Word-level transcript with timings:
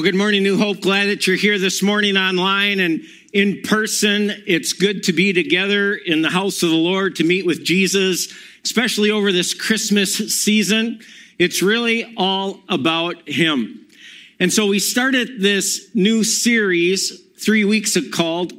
Well, 0.00 0.10
good 0.10 0.16
morning, 0.16 0.42
New 0.42 0.56
Hope. 0.56 0.80
Glad 0.80 1.10
that 1.10 1.26
you're 1.26 1.36
here 1.36 1.58
this 1.58 1.82
morning 1.82 2.16
online 2.16 2.80
and 2.80 3.02
in 3.34 3.60
person. 3.60 4.32
It's 4.46 4.72
good 4.72 5.02
to 5.02 5.12
be 5.12 5.34
together 5.34 5.94
in 5.94 6.22
the 6.22 6.30
house 6.30 6.62
of 6.62 6.70
the 6.70 6.74
Lord 6.74 7.16
to 7.16 7.24
meet 7.24 7.44
with 7.44 7.62
Jesus, 7.62 8.32
especially 8.64 9.10
over 9.10 9.30
this 9.30 9.52
Christmas 9.52 10.14
season. 10.34 11.00
It's 11.38 11.60
really 11.60 12.14
all 12.16 12.60
about 12.70 13.28
Him. 13.28 13.86
And 14.38 14.50
so 14.50 14.68
we 14.68 14.78
started 14.78 15.42
this 15.42 15.90
new 15.92 16.24
series 16.24 17.20
three 17.38 17.66
weeks 17.66 17.94
ago 17.94 18.08
called, 18.10 18.54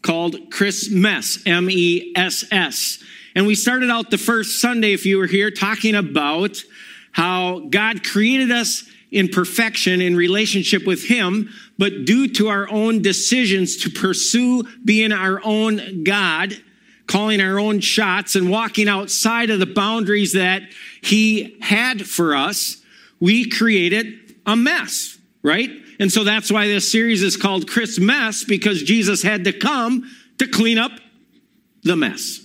called 0.00 0.50
Christmas, 0.50 1.42
M 1.44 1.68
E 1.68 2.14
S 2.16 2.42
S. 2.50 3.04
And 3.34 3.46
we 3.46 3.54
started 3.54 3.90
out 3.90 4.10
the 4.10 4.16
first 4.16 4.62
Sunday, 4.62 4.94
if 4.94 5.04
you 5.04 5.18
were 5.18 5.26
here, 5.26 5.50
talking 5.50 5.94
about 5.94 6.64
how 7.12 7.58
God 7.68 8.02
created 8.02 8.50
us 8.50 8.88
in 9.16 9.28
perfection 9.28 10.02
in 10.02 10.14
relationship 10.14 10.86
with 10.86 11.02
Him, 11.02 11.48
but 11.78 12.04
due 12.04 12.28
to 12.34 12.48
our 12.48 12.70
own 12.70 13.00
decisions 13.00 13.78
to 13.78 13.90
pursue 13.90 14.64
being 14.84 15.10
our 15.10 15.40
own 15.42 16.04
God, 16.04 16.54
calling 17.06 17.40
our 17.40 17.58
own 17.58 17.80
shots 17.80 18.36
and 18.36 18.50
walking 18.50 18.90
outside 18.90 19.48
of 19.48 19.58
the 19.58 19.64
boundaries 19.64 20.34
that 20.34 20.64
He 21.02 21.56
had 21.62 22.06
for 22.06 22.36
us, 22.36 22.76
we 23.18 23.48
created 23.48 24.34
a 24.44 24.54
mess, 24.54 25.16
right? 25.42 25.70
And 25.98 26.12
so 26.12 26.22
that's 26.22 26.52
why 26.52 26.66
this 26.66 26.92
series 26.92 27.22
is 27.22 27.38
called 27.38 27.70
Christmas 27.70 28.44
because 28.44 28.82
Jesus 28.82 29.22
had 29.22 29.44
to 29.44 29.52
come 29.54 30.10
to 30.38 30.46
clean 30.46 30.76
up 30.76 30.92
the 31.84 31.96
mess. 31.96 32.40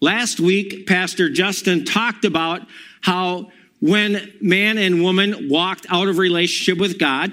Last 0.00 0.40
week, 0.40 0.86
Pastor 0.86 1.28
Justin 1.28 1.84
talked 1.84 2.24
about 2.24 2.62
how 3.02 3.50
when 3.82 4.32
man 4.40 4.78
and 4.78 5.02
woman 5.02 5.48
walked 5.48 5.86
out 5.90 6.06
of 6.06 6.16
relationship 6.16 6.78
with 6.78 7.00
God, 7.00 7.32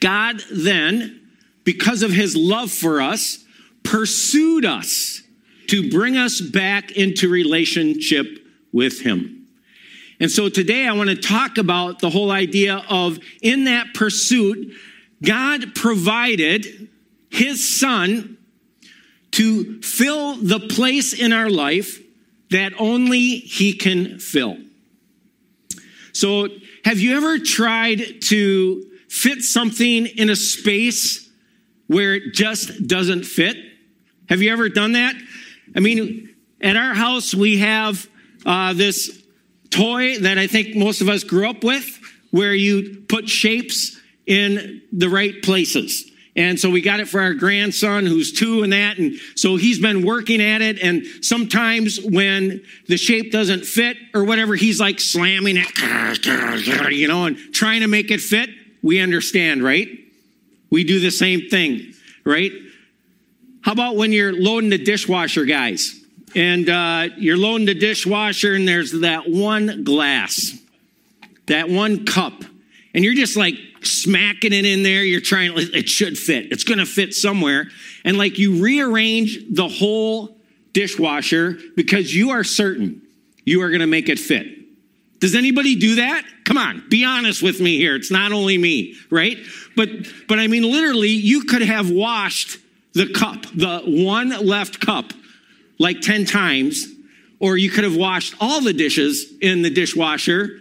God 0.00 0.42
then, 0.52 1.30
because 1.62 2.02
of 2.02 2.10
his 2.10 2.34
love 2.34 2.72
for 2.72 3.00
us, 3.00 3.44
pursued 3.84 4.64
us 4.64 5.22
to 5.68 5.88
bring 5.90 6.16
us 6.16 6.40
back 6.40 6.90
into 6.90 7.28
relationship 7.28 8.44
with 8.72 9.00
him. 9.00 9.46
And 10.18 10.28
so 10.28 10.48
today 10.48 10.88
I 10.88 10.92
want 10.92 11.10
to 11.10 11.16
talk 11.16 11.56
about 11.56 12.00
the 12.00 12.10
whole 12.10 12.32
idea 12.32 12.84
of 12.90 13.20
in 13.40 13.64
that 13.64 13.94
pursuit, 13.94 14.74
God 15.22 15.76
provided 15.76 16.88
his 17.30 17.78
son 17.78 18.38
to 19.30 19.80
fill 19.82 20.34
the 20.34 20.60
place 20.60 21.12
in 21.12 21.32
our 21.32 21.48
life 21.48 22.00
that 22.50 22.72
only 22.76 23.36
he 23.36 23.72
can 23.72 24.18
fill. 24.18 24.58
So, 26.14 26.48
have 26.84 27.00
you 27.00 27.16
ever 27.16 27.38
tried 27.40 28.22
to 28.22 28.90
fit 29.08 29.42
something 29.42 30.06
in 30.06 30.30
a 30.30 30.36
space 30.36 31.28
where 31.88 32.14
it 32.14 32.32
just 32.32 32.86
doesn't 32.86 33.24
fit? 33.24 33.56
Have 34.28 34.40
you 34.40 34.52
ever 34.52 34.68
done 34.68 34.92
that? 34.92 35.16
I 35.74 35.80
mean, 35.80 36.34
at 36.60 36.76
our 36.76 36.94
house, 36.94 37.34
we 37.34 37.58
have 37.58 38.08
uh, 38.46 38.74
this 38.74 39.22
toy 39.70 40.18
that 40.20 40.38
I 40.38 40.46
think 40.46 40.76
most 40.76 41.00
of 41.00 41.08
us 41.08 41.24
grew 41.24 41.50
up 41.50 41.64
with 41.64 42.00
where 42.30 42.54
you 42.54 43.04
put 43.08 43.28
shapes 43.28 44.00
in 44.24 44.82
the 44.92 45.08
right 45.08 45.42
places. 45.42 46.10
And 46.36 46.58
so 46.58 46.68
we 46.68 46.80
got 46.80 46.98
it 46.98 47.08
for 47.08 47.20
our 47.20 47.32
grandson 47.32 48.06
who's 48.06 48.32
two 48.32 48.64
and 48.64 48.72
that. 48.72 48.98
And 48.98 49.14
so 49.36 49.54
he's 49.56 49.78
been 49.78 50.04
working 50.04 50.42
at 50.42 50.62
it. 50.62 50.80
And 50.80 51.06
sometimes 51.20 52.00
when 52.02 52.64
the 52.88 52.96
shape 52.96 53.30
doesn't 53.30 53.64
fit 53.64 53.96
or 54.12 54.24
whatever, 54.24 54.56
he's 54.56 54.80
like 54.80 54.98
slamming 54.98 55.56
it, 55.56 56.92
you 56.92 57.06
know, 57.06 57.26
and 57.26 57.36
trying 57.52 57.82
to 57.82 57.86
make 57.86 58.10
it 58.10 58.20
fit. 58.20 58.50
We 58.82 59.00
understand, 59.00 59.62
right? 59.62 59.88
We 60.70 60.82
do 60.82 60.98
the 60.98 61.10
same 61.10 61.48
thing, 61.48 61.94
right? 62.24 62.50
How 63.62 63.72
about 63.72 63.94
when 63.96 64.10
you're 64.10 64.32
loading 64.32 64.70
the 64.70 64.78
dishwasher, 64.78 65.44
guys? 65.44 66.00
And 66.34 66.68
uh, 66.68 67.10
you're 67.16 67.36
loading 67.36 67.66
the 67.66 67.74
dishwasher 67.74 68.54
and 68.54 68.66
there's 68.66 68.90
that 69.00 69.30
one 69.30 69.84
glass, 69.84 70.52
that 71.46 71.68
one 71.68 72.04
cup. 72.04 72.42
And 72.92 73.04
you're 73.04 73.14
just 73.14 73.36
like, 73.36 73.54
smacking 73.86 74.52
it 74.52 74.64
in 74.64 74.82
there. 74.82 75.02
You're 75.02 75.20
trying, 75.20 75.52
it 75.56 75.88
should 75.88 76.18
fit. 76.18 76.52
It's 76.52 76.64
going 76.64 76.78
to 76.78 76.86
fit 76.86 77.14
somewhere. 77.14 77.68
And 78.04 78.18
like 78.18 78.38
you 78.38 78.62
rearrange 78.62 79.38
the 79.50 79.68
whole 79.68 80.36
dishwasher 80.72 81.58
because 81.76 82.14
you 82.14 82.30
are 82.30 82.44
certain 82.44 83.02
you 83.44 83.62
are 83.62 83.68
going 83.68 83.80
to 83.80 83.86
make 83.86 84.08
it 84.08 84.18
fit. 84.18 84.46
Does 85.20 85.34
anybody 85.34 85.76
do 85.76 85.96
that? 85.96 86.24
Come 86.44 86.58
on, 86.58 86.84
be 86.88 87.04
honest 87.04 87.42
with 87.42 87.60
me 87.60 87.78
here. 87.78 87.94
It's 87.94 88.10
not 88.10 88.32
only 88.32 88.58
me, 88.58 88.96
right? 89.10 89.38
But, 89.76 89.88
but 90.28 90.38
I 90.38 90.46
mean, 90.48 90.64
literally, 90.64 91.10
you 91.10 91.44
could 91.44 91.62
have 91.62 91.90
washed 91.90 92.58
the 92.92 93.10
cup, 93.12 93.42
the 93.54 93.80
one 93.86 94.30
left 94.46 94.80
cup, 94.80 95.12
like 95.78 96.00
10 96.00 96.26
times, 96.26 96.86
or 97.40 97.56
you 97.56 97.70
could 97.70 97.84
have 97.84 97.96
washed 97.96 98.34
all 98.40 98.60
the 98.60 98.72
dishes 98.72 99.32
in 99.40 99.62
the 99.62 99.70
dishwasher 99.70 100.60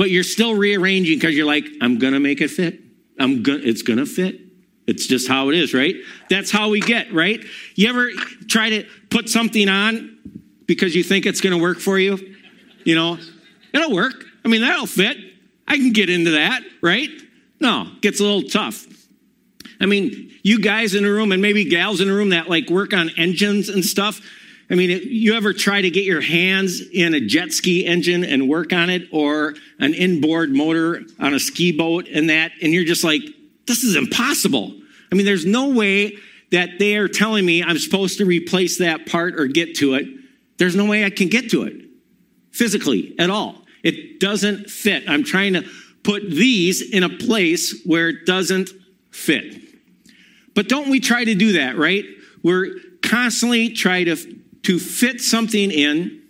but 0.00 0.08
you're 0.08 0.24
still 0.24 0.54
rearranging 0.54 1.18
because 1.18 1.36
you're 1.36 1.44
like, 1.44 1.66
I'm 1.82 1.98
going 1.98 2.14
to 2.14 2.20
make 2.20 2.40
it 2.40 2.48
fit. 2.48 2.80
I'm 3.18 3.42
going 3.42 3.60
it's 3.64 3.82
going 3.82 3.98
to 3.98 4.06
fit. 4.06 4.40
It's 4.86 5.06
just 5.06 5.28
how 5.28 5.50
it 5.50 5.54
is, 5.54 5.74
right? 5.74 5.94
That's 6.30 6.50
how 6.50 6.70
we 6.70 6.80
get, 6.80 7.12
right? 7.12 7.44
You 7.74 7.90
ever 7.90 8.08
try 8.48 8.70
to 8.70 8.86
put 9.10 9.28
something 9.28 9.68
on 9.68 10.18
because 10.64 10.96
you 10.96 11.02
think 11.02 11.26
it's 11.26 11.42
going 11.42 11.54
to 11.54 11.60
work 11.60 11.80
for 11.80 11.98
you? 11.98 12.34
You 12.82 12.94
know, 12.94 13.18
it'll 13.74 13.92
work. 13.92 14.24
I 14.42 14.48
mean, 14.48 14.62
that'll 14.62 14.86
fit. 14.86 15.18
I 15.68 15.76
can 15.76 15.92
get 15.92 16.08
into 16.08 16.30
that, 16.30 16.62
right? 16.80 17.10
No, 17.60 17.92
gets 18.00 18.20
a 18.20 18.22
little 18.22 18.48
tough. 18.48 18.86
I 19.82 19.84
mean, 19.84 20.32
you 20.42 20.62
guys 20.62 20.94
in 20.94 21.04
the 21.04 21.10
room 21.10 21.30
and 21.30 21.42
maybe 21.42 21.66
gals 21.66 22.00
in 22.00 22.08
the 22.08 22.14
room 22.14 22.30
that 22.30 22.48
like 22.48 22.70
work 22.70 22.94
on 22.94 23.10
engines 23.18 23.68
and 23.68 23.84
stuff, 23.84 24.22
I 24.70 24.76
mean, 24.76 25.00
you 25.04 25.34
ever 25.34 25.52
try 25.52 25.80
to 25.80 25.90
get 25.90 26.04
your 26.04 26.20
hands 26.20 26.80
in 26.80 27.12
a 27.14 27.20
jet 27.20 27.52
ski 27.52 27.84
engine 27.84 28.24
and 28.24 28.48
work 28.48 28.72
on 28.72 28.88
it 28.88 29.08
or 29.10 29.54
an 29.80 29.94
inboard 29.94 30.50
motor 30.50 31.02
on 31.18 31.34
a 31.34 31.40
ski 31.40 31.72
boat 31.72 32.06
and 32.08 32.30
that, 32.30 32.52
and 32.62 32.72
you're 32.72 32.84
just 32.84 33.02
like, 33.02 33.22
this 33.66 33.82
is 33.82 33.96
impossible. 33.96 34.72
I 35.10 35.16
mean, 35.16 35.26
there's 35.26 35.44
no 35.44 35.70
way 35.70 36.16
that 36.52 36.78
they 36.78 36.96
are 36.96 37.08
telling 37.08 37.44
me 37.44 37.64
I'm 37.64 37.78
supposed 37.78 38.18
to 38.18 38.24
replace 38.24 38.78
that 38.78 39.06
part 39.06 39.38
or 39.38 39.46
get 39.46 39.76
to 39.76 39.94
it. 39.94 40.06
There's 40.58 40.76
no 40.76 40.84
way 40.84 41.04
I 41.04 41.10
can 41.10 41.28
get 41.28 41.50
to 41.50 41.64
it 41.64 41.74
physically 42.52 43.14
at 43.18 43.28
all. 43.28 43.56
It 43.82 44.20
doesn't 44.20 44.70
fit. 44.70 45.04
I'm 45.08 45.24
trying 45.24 45.54
to 45.54 45.64
put 46.04 46.30
these 46.30 46.80
in 46.80 47.02
a 47.02 47.08
place 47.08 47.82
where 47.84 48.08
it 48.08 48.24
doesn't 48.24 48.70
fit. 49.10 49.56
But 50.54 50.68
don't 50.68 50.90
we 50.90 51.00
try 51.00 51.24
to 51.24 51.34
do 51.34 51.52
that, 51.52 51.76
right? 51.76 52.04
We're 52.42 52.76
constantly 53.02 53.70
trying 53.70 54.06
to 54.06 54.39
to 54.62 54.78
fit 54.78 55.20
something 55.20 55.70
in 55.70 56.22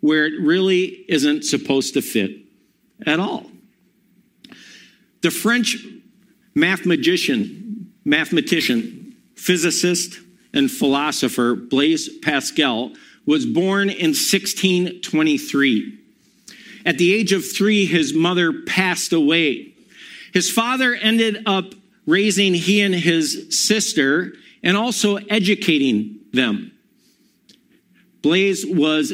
where 0.00 0.26
it 0.26 0.40
really 0.40 1.04
isn't 1.08 1.44
supposed 1.44 1.94
to 1.94 2.02
fit 2.02 2.32
at 3.06 3.20
all. 3.20 3.46
The 5.22 5.30
French 5.30 5.76
mathematician, 6.54 7.92
mathematician, 8.04 9.16
physicist, 9.34 10.18
and 10.52 10.70
philosopher 10.70 11.54
Blaise 11.54 12.08
Pascal 12.18 12.92
was 13.26 13.44
born 13.44 13.90
in 13.90 14.10
1623. 14.10 15.98
At 16.86 16.98
the 16.98 17.12
age 17.12 17.32
of 17.32 17.46
three, 17.46 17.84
his 17.84 18.14
mother 18.14 18.62
passed 18.62 19.12
away. 19.12 19.74
His 20.32 20.50
father 20.50 20.94
ended 20.94 21.42
up 21.46 21.74
raising 22.06 22.54
he 22.54 22.80
and 22.80 22.94
his 22.94 23.46
sister 23.50 24.32
and 24.62 24.76
also 24.76 25.16
educating 25.16 26.20
them. 26.32 26.72
Blaise 28.22 28.66
was 28.66 29.12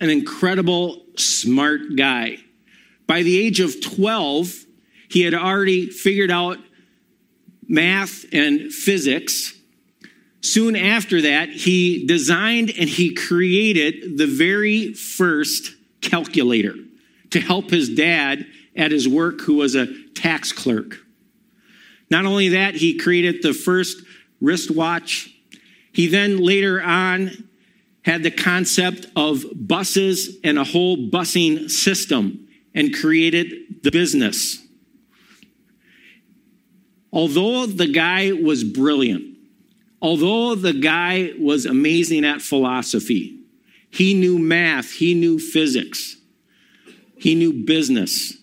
an 0.00 0.10
incredible, 0.10 1.04
smart 1.16 1.96
guy. 1.96 2.38
By 3.06 3.22
the 3.22 3.38
age 3.38 3.60
of 3.60 3.80
12, 3.80 4.52
he 5.08 5.22
had 5.22 5.34
already 5.34 5.90
figured 5.90 6.30
out 6.30 6.58
math 7.66 8.24
and 8.32 8.72
physics. 8.72 9.54
Soon 10.40 10.76
after 10.76 11.22
that, 11.22 11.48
he 11.48 12.06
designed 12.06 12.70
and 12.78 12.88
he 12.88 13.14
created 13.14 14.18
the 14.18 14.26
very 14.26 14.92
first 14.92 15.74
calculator 16.00 16.74
to 17.30 17.40
help 17.40 17.70
his 17.70 17.88
dad 17.88 18.46
at 18.76 18.90
his 18.90 19.08
work, 19.08 19.40
who 19.42 19.54
was 19.54 19.74
a 19.74 19.86
tax 20.14 20.52
clerk. 20.52 20.98
Not 22.10 22.26
only 22.26 22.50
that, 22.50 22.74
he 22.74 22.98
created 22.98 23.42
the 23.42 23.54
first 23.54 24.02
wristwatch. 24.40 25.34
He 25.92 26.06
then 26.06 26.38
later 26.38 26.82
on 26.82 27.48
had 28.04 28.22
the 28.22 28.30
concept 28.30 29.06
of 29.16 29.44
buses 29.54 30.36
and 30.44 30.58
a 30.58 30.64
whole 30.64 30.96
busing 31.10 31.70
system 31.70 32.46
and 32.74 32.94
created 32.94 33.82
the 33.82 33.90
business. 33.90 34.58
Although 37.12 37.66
the 37.66 37.86
guy 37.86 38.32
was 38.32 38.64
brilliant, 38.64 39.36
although 40.02 40.54
the 40.54 40.72
guy 40.72 41.32
was 41.38 41.64
amazing 41.64 42.24
at 42.24 42.42
philosophy, 42.42 43.40
he 43.90 44.12
knew 44.12 44.38
math, 44.38 44.90
he 44.90 45.14
knew 45.14 45.38
physics, 45.38 46.16
he 47.16 47.34
knew 47.34 47.64
business. 47.64 48.36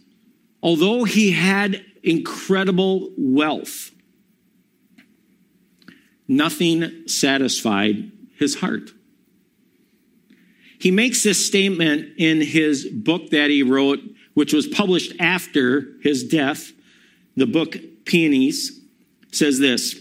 Although 0.63 1.04
he 1.04 1.31
had 1.31 1.84
incredible 2.04 3.12
wealth. 3.18 3.92
Nothing 6.28 7.08
satisfied 7.08 8.12
his 8.38 8.56
heart. 8.56 8.92
He 10.81 10.89
makes 10.89 11.22
this 11.22 11.45
statement 11.45 12.13
in 12.18 12.42
his 12.42 12.88
book 12.88 13.30
that 13.30 13.51
he 13.51 13.62
wrote, 13.62 14.00
which 14.33 14.51
was 14.51 14.66
published 14.66 15.13
after 15.19 15.89
his 16.01 16.24
death. 16.24 16.72
The 17.38 17.45
book 17.45 17.78
Pensées 18.04 18.72
says 19.31 19.60
this 19.60 19.95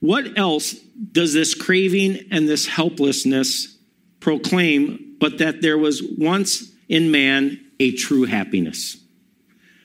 What 0.00 0.38
else 0.38 0.72
does 0.72 1.34
this 1.34 1.54
craving 1.54 2.20
and 2.30 2.48
this 2.48 2.66
helplessness 2.66 3.76
proclaim 4.20 5.16
but 5.20 5.36
that 5.36 5.60
there 5.60 5.76
was 5.76 6.02
once 6.16 6.72
in 6.88 7.10
man 7.10 7.60
a 7.78 7.92
true 7.92 8.24
happiness, 8.24 8.96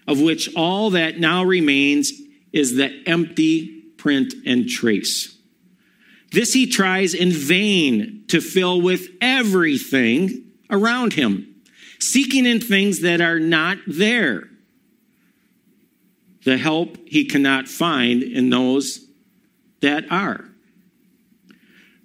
of 0.07 0.22
which 0.22 0.56
all 0.56 0.92
that 0.92 1.19
now 1.19 1.44
remains 1.44 2.13
is 2.54 2.78
the 2.78 3.04
empty 3.06 3.81
print 3.98 4.34
and 4.45 4.69
trace? 4.69 5.38
This 6.31 6.54
he 6.54 6.68
tries 6.68 7.14
in 7.14 7.31
vain 7.31 8.26
to 8.28 8.42
fill 8.42 8.81
with 8.81 9.08
everything 9.20 10.52
around 10.70 11.14
him, 11.14 11.56
seeking 12.00 12.46
in 12.46 12.60
things 12.60 13.02
that 13.02 13.22
are 13.22 13.40
not 13.40 13.78
there. 13.88 14.44
The 16.46 16.58
help 16.58 16.98
he 17.08 17.26
cannot 17.26 17.68
find 17.68 18.22
in 18.22 18.50
those 18.50 19.08
that 19.81 20.12
are. 20.12 20.46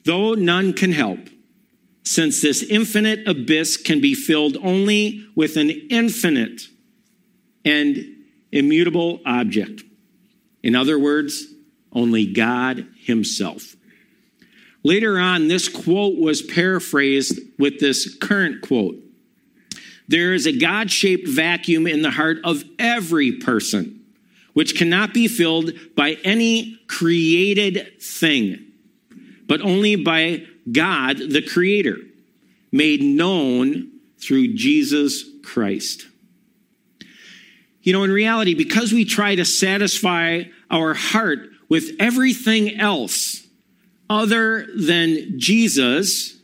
Though 0.05 0.35
none 0.35 0.73
can 0.73 0.93
help, 0.93 1.19
since 2.03 2.43
this 2.43 2.63
infinite 2.63 3.27
abyss 3.27 3.77
can 3.77 4.01
be 4.01 4.15
filled 4.15 4.57
only 4.63 5.27
with 5.35 5.57
an 5.57 5.71
infinite 5.91 6.63
and 7.65 7.99
immutable 8.53 9.21
object. 9.25 9.83
In 10.63 10.75
other 10.75 10.99
words, 10.99 11.47
only 11.93 12.27
God 12.27 12.87
Himself. 12.97 13.77
Later 14.85 15.19
on, 15.19 15.49
this 15.49 15.69
quote 15.69 16.19
was 16.19 16.43
paraphrased 16.43 17.41
with 17.59 17.81
this 17.81 18.15
current 18.15 18.61
quote 18.61 18.97
There 20.07 20.35
is 20.35 20.47
a 20.47 20.57
God 20.57 20.91
shaped 20.91 21.27
vacuum 21.27 21.87
in 21.87 22.03
the 22.03 22.11
heart 22.11 22.37
of 22.45 22.63
every 22.79 23.33
person, 23.33 24.05
which 24.53 24.77
cannot 24.77 25.15
be 25.15 25.27
filled 25.27 25.73
by 25.97 26.19
any 26.23 26.79
created 26.87 28.01
thing, 28.01 28.63
but 29.47 29.63
only 29.63 29.97
by 29.97 30.47
God, 30.71 31.19
the 31.19 31.43
Creator, 31.43 31.97
made 32.71 33.03
known 33.03 33.91
through 34.19 34.55
Jesus 34.55 35.25
Christ. 35.43 36.07
You 37.83 37.93
know, 37.93 38.03
in 38.03 38.11
reality, 38.11 38.55
because 38.55 38.93
we 38.93 39.05
try 39.05 39.35
to 39.35 39.45
satisfy 39.45 40.45
our 40.71 40.95
heart 40.95 41.51
with 41.69 41.97
everything 41.99 42.81
else, 42.81 43.44
other 44.15 44.69
than 44.77 45.41
Jesus, 45.41 46.39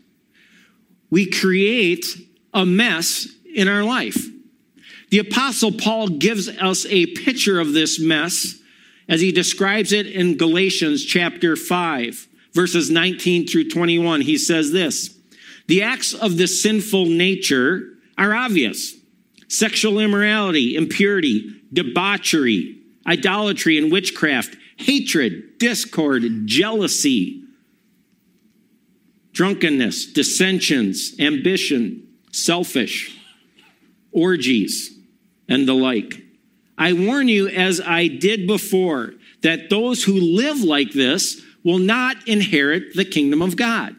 we 1.08 1.30
create 1.30 2.04
a 2.52 2.66
mess 2.66 3.28
in 3.54 3.68
our 3.68 3.84
life. 3.84 4.26
The 5.10 5.20
Apostle 5.20 5.72
Paul 5.72 6.08
gives 6.08 6.48
us 6.48 6.84
a 6.86 7.06
picture 7.06 7.60
of 7.60 7.72
this 7.72 8.00
mess 8.00 8.56
as 9.08 9.20
he 9.20 9.30
describes 9.30 9.92
it 9.92 10.06
in 10.06 10.36
Galatians 10.36 11.04
chapter 11.04 11.54
5, 11.54 12.28
verses 12.52 12.90
19 12.90 13.46
through 13.46 13.68
21. 13.68 14.20
He 14.22 14.36
says 14.36 14.72
this 14.72 15.16
The 15.68 15.82
acts 15.82 16.12
of 16.12 16.38
the 16.38 16.48
sinful 16.48 17.06
nature 17.06 17.82
are 18.18 18.34
obvious 18.34 18.96
sexual 19.46 20.00
immorality, 20.00 20.74
impurity, 20.74 21.54
debauchery, 21.72 22.78
idolatry, 23.06 23.78
and 23.78 23.92
witchcraft, 23.92 24.56
hatred, 24.76 25.58
discord, 25.58 26.24
jealousy 26.46 27.44
drunkenness, 29.32 30.06
dissensions, 30.06 31.14
ambition, 31.18 32.08
selfish, 32.32 33.16
orgies, 34.12 34.98
and 35.48 35.66
the 35.66 35.74
like. 35.74 36.22
I 36.78 36.92
warn 36.94 37.28
you, 37.28 37.48
as 37.48 37.80
I 37.80 38.06
did 38.06 38.46
before, 38.46 39.14
that 39.42 39.70
those 39.70 40.04
who 40.04 40.14
live 40.14 40.62
like 40.62 40.92
this 40.92 41.42
will 41.64 41.78
not 41.78 42.16
inherit 42.26 42.94
the 42.94 43.04
kingdom 43.04 43.42
of 43.42 43.56
God. 43.56 43.94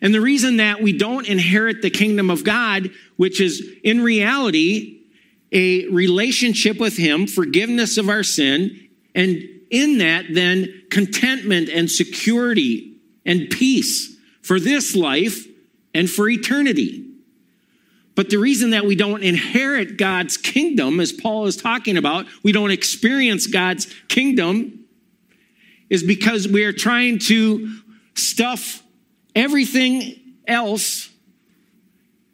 And 0.00 0.14
the 0.14 0.20
reason 0.20 0.58
that 0.58 0.82
we 0.82 0.96
don't 0.96 1.26
inherit 1.26 1.82
the 1.82 1.90
kingdom 1.90 2.30
of 2.30 2.44
God, 2.44 2.90
which 3.16 3.40
is 3.40 3.66
in 3.82 4.02
reality 4.02 5.00
a 5.50 5.88
relationship 5.88 6.78
with 6.78 6.96
Him, 6.96 7.26
forgiveness 7.26 7.96
of 7.96 8.08
our 8.08 8.22
sin, 8.22 8.88
and 9.14 9.42
in 9.70 9.98
that, 9.98 10.26
then 10.32 10.82
contentment 10.90 11.68
and 11.68 11.90
security 11.90 12.98
and 13.24 13.48
peace 13.50 14.13
for 14.44 14.60
this 14.60 14.94
life 14.94 15.46
and 15.94 16.08
for 16.08 16.28
eternity. 16.28 17.10
But 18.14 18.30
the 18.30 18.36
reason 18.36 18.70
that 18.70 18.84
we 18.84 18.94
don't 18.94 19.24
inherit 19.24 19.96
God's 19.96 20.36
kingdom, 20.36 21.00
as 21.00 21.12
Paul 21.12 21.46
is 21.46 21.56
talking 21.56 21.96
about, 21.96 22.26
we 22.42 22.52
don't 22.52 22.70
experience 22.70 23.46
God's 23.46 23.92
kingdom, 24.08 24.84
is 25.88 26.02
because 26.02 26.46
we 26.46 26.64
are 26.64 26.72
trying 26.72 27.18
to 27.20 27.80
stuff 28.14 28.82
everything 29.34 30.14
else 30.46 31.08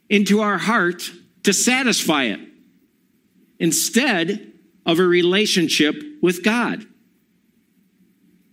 into 0.09 0.41
our 0.41 0.59
heart 0.59 1.11
to 1.45 1.53
satisfy 1.53 2.25
it 2.25 2.41
instead 3.59 4.53
of 4.85 4.99
a 4.99 5.05
relationship 5.05 5.95
with 6.21 6.43
God. 6.43 6.85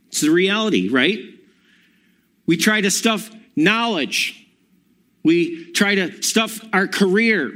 It's 0.10 0.22
the 0.22 0.30
reality, 0.30 0.90
right? 0.90 1.20
We 2.46 2.56
try 2.56 2.82
to 2.82 2.92
stuff 2.92 3.32
knowledge. 3.58 4.48
We 5.24 5.72
try 5.74 5.96
to 5.96 6.22
stuff 6.22 6.62
our 6.72 6.88
career. 6.88 7.52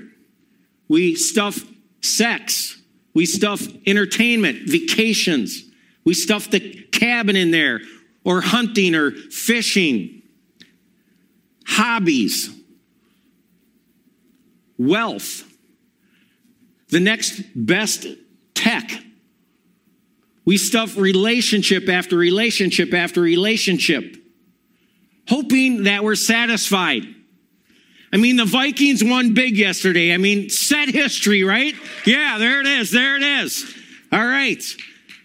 We 0.89 1.15
stuff 1.15 1.63
sex. 2.01 2.77
We 3.13 3.25
stuff 3.25 3.65
entertainment, 3.85 4.67
vacations. 4.67 5.63
We 6.03 6.13
stuff 6.13 6.49
the 6.49 6.59
cabin 6.91 7.35
in 7.35 7.51
there, 7.51 7.81
or 8.25 8.41
hunting 8.41 8.95
or 8.95 9.11
fishing, 9.11 10.23
hobbies, 11.65 12.49
wealth, 14.77 15.43
the 16.89 16.99
next 16.99 17.41
best 17.55 18.07
tech. 18.55 18.91
We 20.43 20.57
stuff 20.57 20.97
relationship 20.97 21.87
after 21.87 22.17
relationship 22.17 22.93
after 22.93 23.21
relationship 23.21 24.17
hoping 25.27 25.83
that 25.83 26.03
we're 26.03 26.15
satisfied. 26.15 27.03
I 28.13 28.17
mean, 28.17 28.35
the 28.35 28.45
Vikings 28.45 29.03
won 29.03 29.33
big 29.33 29.55
yesterday. 29.55 30.13
I 30.13 30.17
mean, 30.17 30.49
set 30.49 30.89
history, 30.89 31.43
right? 31.43 31.73
Yeah, 32.05 32.37
there 32.37 32.59
it 32.59 32.67
is. 32.67 32.91
There 32.91 33.15
it 33.15 33.23
is. 33.23 33.73
All 34.11 34.25
right. 34.25 34.61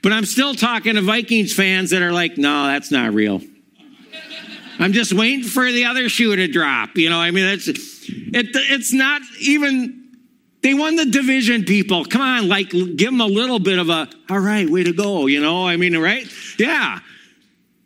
But 0.03 0.13
I'm 0.13 0.25
still 0.25 0.55
talking 0.55 0.95
to 0.95 1.03
Vikings 1.03 1.53
fans 1.53 1.91
that 1.91 2.03
are 2.03 2.13
like, 2.13 2.39
no, 2.39 2.67
that's 2.67 2.93
not 2.93 3.13
real. 3.13 3.41
I'm 4.79 4.93
just 4.93 5.13
waiting 5.13 5.43
for 5.43 5.65
the 5.73 5.87
other 5.87 6.09
shoe 6.09 6.37
to 6.37 6.47
drop. 6.47 6.97
You 6.97 7.11
know, 7.11 7.19
I 7.19 7.33
mean, 7.33 7.47
it's, 7.47 7.67
it, 7.67 7.77
it's 8.09 8.93
not 8.93 9.23
even, 9.41 10.17
they 10.63 10.75
won 10.75 10.95
the 10.95 11.07
division, 11.07 11.65
people. 11.65 12.05
Come 12.05 12.21
on, 12.21 12.47
like, 12.47 12.71
give 12.71 13.11
them 13.11 13.21
a 13.21 13.27
little 13.27 13.59
bit 13.59 13.81
of 13.81 13.89
a, 13.89 14.09
all 14.31 14.39
right, 14.39 14.69
way 14.69 14.85
to 14.85 14.93
go. 14.93 15.27
You 15.27 15.41
know, 15.41 15.67
I 15.67 15.77
mean, 15.77 15.97
right? 15.99 16.27
Yeah. 16.59 17.01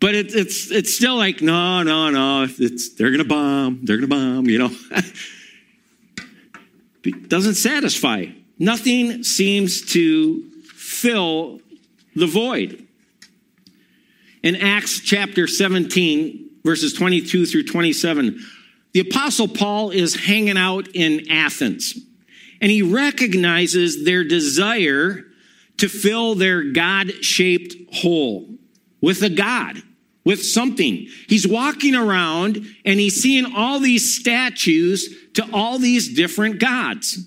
But 0.00 0.14
it, 0.14 0.34
it's 0.34 0.70
it's 0.70 0.94
still 0.94 1.16
like 1.16 1.42
no 1.42 1.82
no 1.82 2.10
no 2.10 2.46
it's 2.58 2.94
they're 2.94 3.10
gonna 3.10 3.24
bomb 3.24 3.80
they're 3.84 3.98
gonna 3.98 4.06
bomb 4.08 4.46
you 4.46 4.58
know? 4.58 4.70
It 7.02 7.30
doesn't 7.30 7.54
satisfy. 7.54 8.26
Nothing 8.58 9.22
seems 9.22 9.80
to 9.92 10.42
fill 10.74 11.60
the 12.14 12.26
void. 12.26 12.86
In 14.42 14.56
Acts 14.56 15.00
chapter 15.00 15.46
17 15.46 16.50
verses 16.62 16.92
22 16.92 17.46
through 17.46 17.64
27 17.64 18.38
the 18.92 19.00
apostle 19.00 19.48
Paul 19.48 19.90
is 19.90 20.14
hanging 20.14 20.58
out 20.58 20.88
in 20.94 21.30
Athens 21.30 21.98
and 22.60 22.70
he 22.70 22.82
recognizes 22.82 24.04
their 24.04 24.24
desire 24.24 25.24
to 25.78 25.88
fill 25.88 26.34
their 26.34 26.64
God 26.64 27.24
shaped 27.24 27.94
hole 27.94 28.46
with 29.00 29.22
a 29.22 29.30
God 29.30 29.82
with 30.30 30.44
something. 30.44 31.08
He's 31.26 31.44
walking 31.44 31.96
around 31.96 32.64
and 32.84 33.00
he's 33.00 33.20
seeing 33.20 33.52
all 33.52 33.80
these 33.80 34.16
statues 34.16 35.12
to 35.34 35.44
all 35.52 35.80
these 35.80 36.14
different 36.14 36.60
gods. 36.60 37.18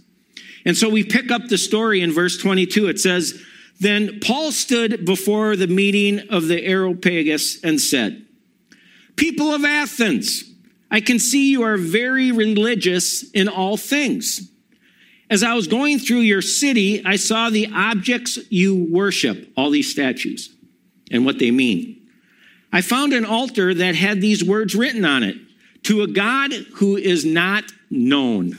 And 0.64 0.78
so 0.78 0.88
we 0.88 1.04
pick 1.04 1.30
up 1.30 1.50
the 1.50 1.58
story 1.58 2.00
in 2.00 2.14
verse 2.14 2.38
22. 2.38 2.88
It 2.88 3.02
says, 3.02 3.44
Then 3.82 4.22
Paul 4.22 4.54
stood 4.54 5.04
before 5.04 5.58
the 5.58 5.68
meeting 5.68 6.30
of 6.30 6.48
the 6.48 6.64
Areopagus 6.64 7.62
and 7.62 7.82
said, 7.82 8.26
People 9.18 9.54
of 9.54 9.66
Athens, 9.66 10.46
I 10.90 11.02
can 11.02 11.20
see 11.20 11.52
you 11.52 11.64
are 11.64 11.76
very 11.76 12.32
religious 12.32 13.30
in 13.32 13.50
all 13.50 13.76
things. 13.76 14.50
As 15.30 15.44
I 15.44 15.56
was 15.56 15.68
going 15.68 16.00
through 16.00 16.20
your 16.20 16.42
city, 16.42 17.04
I 17.04 17.18
saw 17.18 17.50
the 17.50 17.68
objects 17.74 18.40
you 18.50 18.88
worship, 18.90 19.52
all 19.58 19.72
these 19.72 19.92
statues, 19.92 20.56
and 21.12 21.26
what 21.26 21.40
they 21.40 21.52
mean. 21.52 22.00
I 22.74 22.82
found 22.82 23.14
an 23.14 23.24
altar 23.24 23.72
that 23.72 23.94
had 23.94 24.20
these 24.20 24.44
words 24.44 24.74
written 24.74 25.06
on 25.06 25.22
it 25.22 25.38
to 25.84 26.02
a 26.02 26.08
God 26.08 26.52
who 26.52 26.98
is 26.98 27.24
not 27.24 27.66
known. 27.92 28.58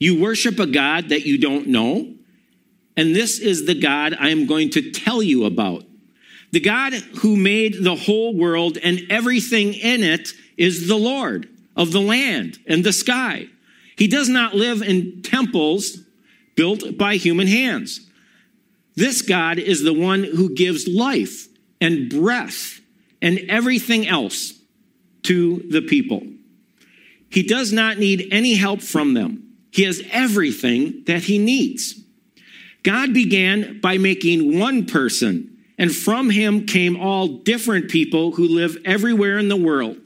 You 0.00 0.20
worship 0.20 0.58
a 0.58 0.66
God 0.66 1.10
that 1.10 1.24
you 1.24 1.38
don't 1.38 1.68
know, 1.68 2.12
and 2.96 3.14
this 3.14 3.38
is 3.38 3.66
the 3.66 3.80
God 3.80 4.16
I 4.18 4.30
am 4.30 4.46
going 4.46 4.70
to 4.70 4.90
tell 4.90 5.22
you 5.22 5.44
about. 5.44 5.84
The 6.50 6.58
God 6.58 6.92
who 7.20 7.36
made 7.36 7.84
the 7.84 7.94
whole 7.94 8.36
world 8.36 8.78
and 8.82 9.02
everything 9.08 9.72
in 9.74 10.02
it 10.02 10.30
is 10.56 10.88
the 10.88 10.96
Lord 10.96 11.48
of 11.76 11.92
the 11.92 12.00
land 12.00 12.58
and 12.66 12.82
the 12.82 12.92
sky. 12.92 13.46
He 13.96 14.08
does 14.08 14.28
not 14.28 14.54
live 14.54 14.82
in 14.82 15.22
temples 15.22 15.98
built 16.56 16.98
by 16.98 17.14
human 17.14 17.46
hands. 17.46 18.10
This 18.96 19.22
God 19.22 19.58
is 19.58 19.84
the 19.84 19.94
one 19.94 20.24
who 20.24 20.52
gives 20.52 20.88
life 20.88 21.46
and 21.80 22.08
breath 22.10 22.80
and 23.22 23.38
everything 23.48 24.06
else 24.06 24.54
to 25.22 25.64
the 25.70 25.82
people. 25.82 26.22
He 27.30 27.42
does 27.42 27.72
not 27.72 27.98
need 27.98 28.28
any 28.30 28.54
help 28.54 28.80
from 28.80 29.14
them. 29.14 29.54
He 29.70 29.84
has 29.84 30.02
everything 30.10 31.04
that 31.06 31.22
he 31.22 31.38
needs. 31.38 32.00
God 32.82 33.12
began 33.14 33.80
by 33.80 33.98
making 33.98 34.58
one 34.58 34.86
person, 34.86 35.58
and 35.78 35.94
from 35.94 36.30
him 36.30 36.66
came 36.66 36.96
all 36.96 37.28
different 37.28 37.90
people 37.90 38.32
who 38.32 38.48
live 38.48 38.78
everywhere 38.84 39.38
in 39.38 39.48
the 39.48 39.56
world. 39.56 39.98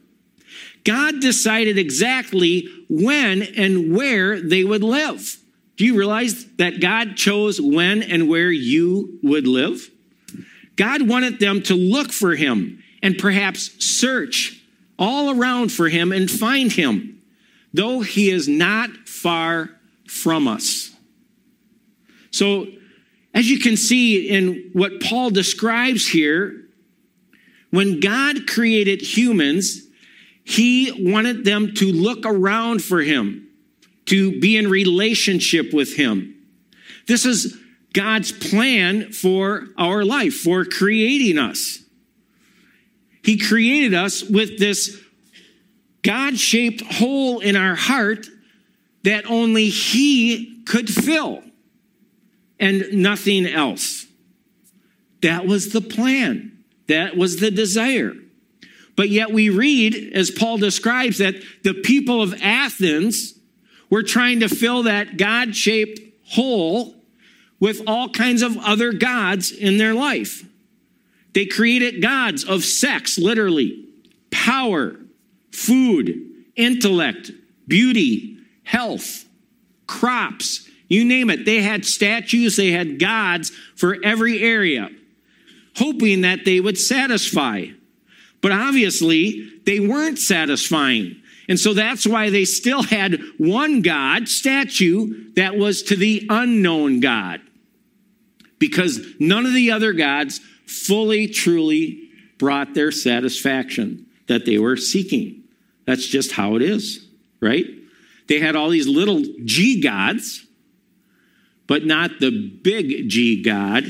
God 0.85 1.21
decided 1.21 1.79
exactly 1.79 2.69
when 2.91 3.43
and 3.43 3.97
where 3.97 4.41
they 4.41 4.65
would 4.65 4.83
live. 4.83 5.39
Do 5.77 5.85
you 5.85 5.97
realize 5.97 6.45
that 6.57 6.81
God 6.81 7.17
chose 7.17 7.61
when 7.61 8.03
and 8.03 8.29
where 8.29 8.51
you 8.51 9.19
would 9.23 9.47
live? 9.47 9.91
God 10.77 11.09
wanted 11.09 11.39
them 11.39 11.63
to 11.65 11.75
look 11.75 12.13
for 12.13 12.35
him 12.35 12.83
and 13.03 13.19
perhaps 13.19 13.85
search 13.85 14.61
all 14.99 15.39
around 15.39 15.73
for 15.73 15.89
him 15.89 16.13
and 16.13 16.31
find 16.31 16.73
him, 16.73 17.23
though 17.73 18.01
he 18.01 18.31
is 18.31 18.49
not 18.49 18.91
far 19.07 19.71
from 20.09 20.49
us. 20.49 20.91
So, 22.31 22.67
as 23.33 23.51
you 23.51 23.59
can 23.59 23.77
see 23.77 24.29
in 24.29 24.71
what 24.73 25.01
Paul 25.01 25.31
describes 25.31 26.07
here, 26.07 26.65
when 27.71 27.99
God 27.99 28.47
created 28.47 29.03
humans, 29.03 29.83
he 30.45 31.11
wanted 31.11 31.45
them 31.45 31.75
to 31.75 31.91
look 31.91 32.25
around 32.25 32.83
for 32.83 33.01
him, 33.01 33.49
to 34.07 34.39
be 34.39 34.57
in 34.57 34.69
relationship 34.69 35.73
with 35.73 35.97
him. 35.97 36.37
This 37.09 37.27
is 37.27 37.57
God's 37.95 38.33
plan 38.33 39.13
for 39.13 39.69
our 39.79 40.05
life, 40.05 40.35
for 40.35 40.65
creating 40.65 41.39
us. 41.39 41.79
He 43.23 43.39
created 43.39 43.95
us 43.95 44.23
with 44.23 44.59
this 44.59 45.01
God 46.03 46.39
shaped 46.39 46.83
hole 46.83 47.41
in 47.41 47.57
our 47.57 47.75
heart 47.75 48.27
that 49.05 49.31
only 49.31 49.71
He 49.71 50.63
could 50.67 50.91
fill 50.91 51.43
and 52.61 52.93
nothing 52.93 53.47
else. 53.47 54.07
That 55.23 55.47
was 55.47 55.73
the 55.73 55.81
plan, 55.81 56.65
that 56.89 57.17
was 57.17 57.39
the 57.39 57.51
desire. 57.51 58.13
But 58.97 59.09
yet 59.09 59.33
we 59.33 59.49
read, 59.49 60.13
as 60.15 60.31
Paul 60.31 60.59
describes, 60.59 61.19
that 61.19 61.35
the 61.63 61.75
people 61.75 62.21
of 62.23 62.35
Athens 62.43 63.39
were 63.89 64.03
trying 64.03 64.41
to 64.41 64.49
fill 64.49 64.83
that 64.85 65.17
God 65.17 65.57
shaped 65.57 66.01
hole 66.27 66.95
with 67.65 67.81
all 67.87 68.11
kinds 68.11 68.43
of 68.43 68.59
other 68.59 68.93
gods 68.93 69.51
in 69.51 69.79
their 69.79 69.95
life. 69.95 70.45
They 71.33 71.47
created 71.47 72.03
gods 72.03 72.45
of 72.45 72.63
sex, 72.63 73.17
literally, 73.17 73.89
power, 74.31 74.97
food, 75.51 76.45
intellect, 76.57 77.31
beauty, 77.67 78.37
health, 78.65 79.25
crops, 79.87 80.69
you 80.89 81.07
name 81.07 81.31
it. 81.31 81.47
They 81.47 81.63
had 81.63 81.87
statues, 81.87 82.57
they 82.57 82.71
had 82.71 83.01
gods 83.01 83.49
for 83.77 83.97
every 84.05 84.43
area, 84.43 84.91
hoping 85.77 86.21
that 86.21 86.45
they 86.45 86.61
would 86.61 86.77
satisfy. 86.77 87.69
But 88.43 88.53
obviously, 88.53 89.51
they 89.65 89.81
weren't 89.81 90.19
satisfying. 90.19 91.17
And 91.49 91.59
so 91.59 91.73
that's 91.73 92.07
why 92.07 92.29
they 92.29 92.45
still 92.45 92.83
had 92.83 93.23
one 93.39 93.81
God 93.81 94.29
statue 94.29 95.33
that 95.37 95.57
was 95.57 95.83
to 95.85 95.97
the 95.97 96.27
unknown 96.29 97.01
God. 97.01 97.41
Because 98.69 98.99
none 99.21 99.45
of 99.45 99.53
the 99.53 99.71
other 99.71 99.93
gods 99.93 100.41
fully, 100.67 101.29
truly 101.29 102.09
brought 102.39 102.73
their 102.73 102.91
satisfaction 102.91 104.07
that 104.27 104.47
they 104.47 104.57
were 104.57 104.79
seeking. 104.79 105.43
That's 105.87 106.07
just 106.07 106.33
how 106.33 106.57
it 106.57 106.63
is, 106.63 107.07
right? 107.43 107.67
They 108.27 108.41
had 108.41 108.57
all 108.57 108.71
these 108.71 108.87
little 108.87 109.23
G 109.45 109.83
gods, 109.83 110.47
but 111.67 111.85
not 111.85 112.21
the 112.21 112.31
big 112.31 113.11
G 113.11 113.43
God, 113.43 113.85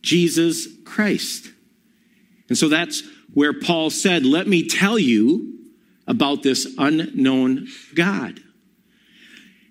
Jesus 0.00 0.68
Christ. 0.84 1.50
And 2.48 2.56
so 2.56 2.68
that's 2.68 3.02
where 3.34 3.52
Paul 3.52 3.90
said, 3.90 4.24
Let 4.24 4.46
me 4.46 4.68
tell 4.68 4.96
you 4.96 5.58
about 6.06 6.44
this 6.44 6.72
unknown 6.78 7.66
God. 7.96 8.38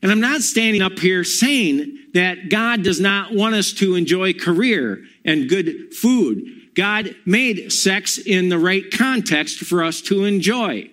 And 0.02 0.12
I'm 0.12 0.20
not 0.20 0.42
standing 0.42 0.82
up 0.82 1.00
here 1.00 1.24
saying 1.24 1.98
that 2.18 2.50
God 2.50 2.82
does 2.82 3.00
not 3.00 3.32
want 3.32 3.54
us 3.54 3.72
to 3.74 3.94
enjoy 3.94 4.34
career 4.34 5.04
and 5.24 5.48
good 5.48 5.94
food. 5.94 6.72
God 6.74 7.16
made 7.28 7.72
sex 7.72 8.18
in 8.18 8.50
the 8.50 8.58
right 8.58 8.84
context 8.92 9.60
for 9.60 9.84
us 9.84 10.02
to 10.02 10.26
enjoy. 10.26 10.90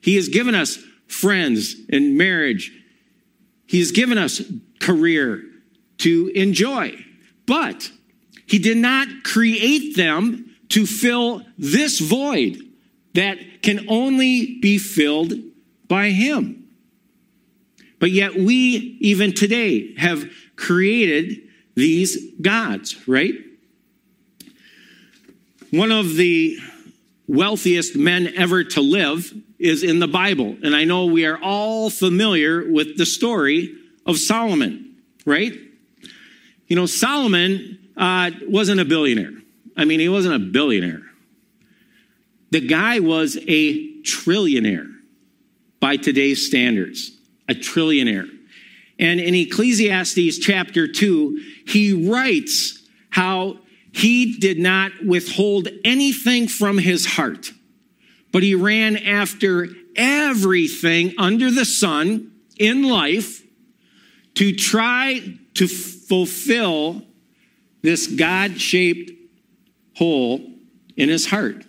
He 0.00 0.16
has 0.16 0.28
given 0.28 0.56
us 0.56 0.78
friends 1.06 1.76
and 1.88 2.18
marriage. 2.18 2.72
He 3.66 3.78
has 3.78 3.92
given 3.92 4.18
us 4.18 4.42
career 4.80 5.44
to 5.98 6.32
enjoy. 6.34 6.96
But 7.46 7.88
he 8.46 8.58
did 8.58 8.76
not 8.76 9.06
create 9.22 9.96
them 9.96 10.56
to 10.70 10.84
fill 10.84 11.42
this 11.56 12.00
void 12.00 12.58
that 13.14 13.62
can 13.62 13.86
only 13.88 14.58
be 14.58 14.78
filled 14.78 15.32
by 15.86 16.10
him. 16.10 16.65
But 17.98 18.10
yet, 18.10 18.34
we, 18.34 18.98
even 19.00 19.32
today, 19.32 19.94
have 19.96 20.30
created 20.56 21.42
these 21.74 22.32
gods, 22.40 22.96
right? 23.08 23.34
One 25.70 25.92
of 25.92 26.14
the 26.14 26.58
wealthiest 27.26 27.96
men 27.96 28.32
ever 28.36 28.64
to 28.64 28.80
live 28.80 29.32
is 29.58 29.82
in 29.82 29.98
the 29.98 30.08
Bible. 30.08 30.56
And 30.62 30.76
I 30.76 30.84
know 30.84 31.06
we 31.06 31.26
are 31.26 31.38
all 31.42 31.90
familiar 31.90 32.70
with 32.70 32.96
the 32.98 33.06
story 33.06 33.74
of 34.04 34.18
Solomon, 34.18 34.96
right? 35.24 35.52
You 36.66 36.76
know, 36.76 36.86
Solomon 36.86 37.78
uh, 37.96 38.30
wasn't 38.46 38.80
a 38.80 38.84
billionaire. 38.84 39.32
I 39.76 39.84
mean, 39.84 40.00
he 40.00 40.08
wasn't 40.08 40.34
a 40.34 40.38
billionaire. 40.38 41.02
The 42.50 42.66
guy 42.66 43.00
was 43.00 43.36
a 43.48 44.00
trillionaire 44.02 44.92
by 45.80 45.96
today's 45.96 46.46
standards 46.46 47.15
a 47.48 47.54
trillionaire. 47.54 48.28
And 48.98 49.20
in 49.20 49.34
Ecclesiastes 49.34 50.38
chapter 50.38 50.88
2, 50.88 51.42
he 51.66 52.08
writes 52.08 52.82
how 53.10 53.58
he 53.92 54.38
did 54.38 54.58
not 54.58 54.92
withhold 55.04 55.68
anything 55.84 56.48
from 56.48 56.78
his 56.78 57.06
heart, 57.06 57.52
but 58.32 58.42
he 58.42 58.54
ran 58.54 58.96
after 58.96 59.68
everything 59.96 61.14
under 61.18 61.50
the 61.50 61.64
sun 61.64 62.32
in 62.58 62.82
life 62.82 63.42
to 64.34 64.54
try 64.54 65.22
to 65.54 65.66
fulfill 65.66 67.02
this 67.82 68.06
God 68.06 68.60
shaped 68.60 69.10
hole 69.94 70.40
in 70.96 71.08
his 71.08 71.26
heart. 71.26 71.64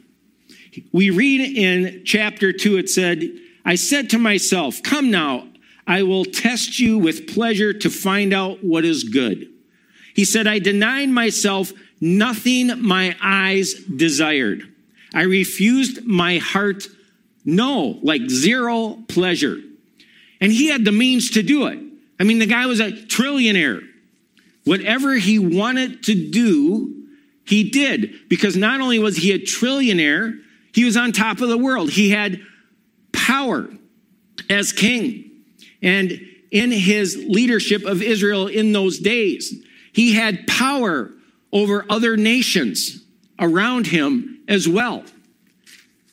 We 0.92 1.10
read 1.10 1.58
in 1.58 2.04
chapter 2.06 2.52
2, 2.52 2.78
it 2.78 2.90
said, 2.90 3.24
I 3.66 3.76
said 3.76 4.10
to 4.12 4.18
myself, 4.18 4.84
Come 4.84 5.10
now, 5.10 5.48
I 5.88 6.04
will 6.04 6.26
test 6.26 6.80
you 6.80 7.00
with 7.00 7.34
pleasure 7.34 7.74
to 7.74 7.90
find 7.90 8.34
out 8.34 8.64
what 8.64 8.84
is 8.84 9.06
good. 9.06 9.48
He 10.14 10.26
said, 10.26 10.46
I 10.46 10.60
denied 10.60 11.10
myself 11.10 11.72
nothing 12.02 12.82
my 12.86 13.16
eyes 13.22 13.74
desired. 13.74 14.64
I 15.14 15.24
refused 15.24 16.06
my 16.06 16.38
heart 16.38 16.88
no, 17.46 17.98
like 18.04 18.30
zero 18.30 19.02
pleasure. 19.08 19.58
And 20.42 20.52
he 20.52 20.68
had 20.68 20.84
the 20.84 20.92
means 20.92 21.32
to 21.32 21.42
do 21.42 21.68
it. 21.68 21.80
I 22.20 22.24
mean, 22.24 22.40
the 22.40 22.46
guy 22.46 22.66
was 22.66 22.82
a 22.82 22.92
trillionaire. 22.92 23.88
Whatever 24.66 25.14
he 25.14 25.40
wanted 25.40 26.04
to 26.04 26.30
do, 26.30 27.06
he 27.46 27.70
did. 27.70 28.28
Because 28.28 28.58
not 28.58 28.82
only 28.82 29.00
was 29.00 29.16
he 29.16 29.32
a 29.32 29.40
trillionaire, 29.40 30.38
he 30.74 30.84
was 30.84 30.98
on 30.98 31.14
top 31.14 31.40
of 31.40 31.48
the 31.48 31.58
world. 31.58 31.90
He 31.90 32.10
had 32.10 32.42
power 33.14 33.70
as 34.50 34.74
king. 34.74 35.27
And 35.82 36.20
in 36.52 36.72
his 36.72 37.18
leadership 37.18 37.86
of 37.86 38.02
Israel 38.02 38.48
in 38.48 38.72
those 38.72 39.00
days. 39.00 39.54
He 39.94 40.14
had 40.14 40.48
power 40.48 41.12
over 41.52 41.86
other 41.90 42.18
nations 42.18 43.04
around 43.40 43.88
him 43.88 44.42
as 44.48 44.68
well 44.68 45.04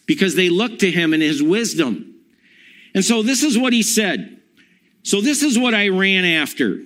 because 0.07 0.35
they 0.35 0.49
looked 0.49 0.81
to 0.81 0.91
him 0.91 1.13
and 1.13 1.23
his 1.23 1.43
wisdom. 1.43 2.15
And 2.95 3.05
so 3.05 3.23
this 3.23 3.43
is 3.43 3.59
what 3.59 3.73
he 3.73 3.83
said. 3.83 4.41
So 5.03 5.21
this 5.21 5.43
is 5.43 5.59
what 5.59 5.75
I 5.75 5.89
ran 5.89 6.25
after. 6.25 6.81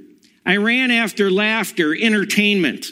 I 0.45 0.57
ran 0.57 0.91
after 0.91 1.31
laughter, 1.31 1.95
entertainment. 1.95 2.87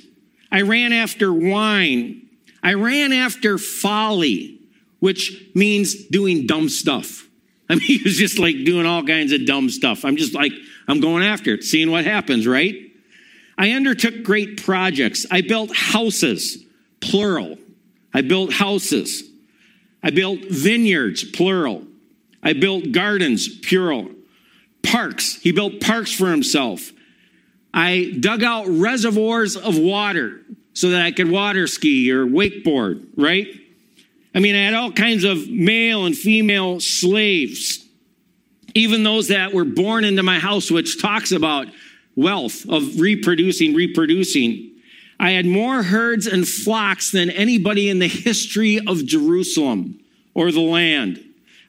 I 0.52 0.62
ran 0.62 0.92
after 0.92 1.32
wine. 1.32 2.28
I 2.62 2.74
ran 2.74 3.12
after 3.12 3.58
folly, 3.58 4.60
which 5.00 5.50
means 5.54 6.06
doing 6.06 6.46
dumb 6.46 6.68
stuff. 6.68 7.25
I 7.70 7.74
mean, 7.74 7.82
he 7.82 8.02
was 8.02 8.16
just 8.16 8.38
like 8.38 8.64
doing 8.64 8.86
all 8.86 9.04
kinds 9.04 9.32
of 9.32 9.44
dumb 9.44 9.68
stuff. 9.70 10.04
I'm 10.04 10.16
just 10.16 10.34
like, 10.34 10.52
I'm 10.86 11.00
going 11.00 11.24
after 11.24 11.54
it, 11.54 11.64
seeing 11.64 11.90
what 11.90 12.04
happens, 12.04 12.46
right? 12.46 12.74
I 13.58 13.70
undertook 13.70 14.22
great 14.22 14.62
projects. 14.62 15.26
I 15.30 15.40
built 15.40 15.74
houses, 15.74 16.64
plural. 17.00 17.58
I 18.14 18.20
built 18.20 18.52
houses. 18.52 19.24
I 20.02 20.10
built 20.10 20.44
vineyards, 20.48 21.24
plural. 21.24 21.84
I 22.42 22.52
built 22.52 22.92
gardens, 22.92 23.48
plural. 23.48 24.10
Parks. 24.82 25.36
He 25.36 25.50
built 25.50 25.80
parks 25.80 26.12
for 26.12 26.30
himself. 26.30 26.92
I 27.74 28.16
dug 28.20 28.44
out 28.44 28.66
reservoirs 28.68 29.56
of 29.56 29.76
water 29.76 30.42
so 30.72 30.90
that 30.90 31.02
I 31.02 31.10
could 31.10 31.30
water 31.30 31.66
ski 31.66 32.12
or 32.12 32.24
wakeboard, 32.24 33.08
right? 33.16 33.48
I 34.36 34.38
mean, 34.38 34.54
I 34.54 34.66
had 34.66 34.74
all 34.74 34.92
kinds 34.92 35.24
of 35.24 35.48
male 35.48 36.04
and 36.04 36.14
female 36.14 36.78
slaves, 36.78 37.82
even 38.74 39.02
those 39.02 39.28
that 39.28 39.54
were 39.54 39.64
born 39.64 40.04
into 40.04 40.22
my 40.22 40.38
house, 40.38 40.70
which 40.70 41.00
talks 41.00 41.32
about 41.32 41.68
wealth 42.16 42.68
of 42.68 43.00
reproducing, 43.00 43.74
reproducing. 43.74 44.74
I 45.18 45.30
had 45.30 45.46
more 45.46 45.82
herds 45.82 46.26
and 46.26 46.46
flocks 46.46 47.12
than 47.12 47.30
anybody 47.30 47.88
in 47.88 47.98
the 47.98 48.08
history 48.08 48.78
of 48.86 49.06
Jerusalem 49.06 50.00
or 50.34 50.52
the 50.52 50.60
land. 50.60 51.18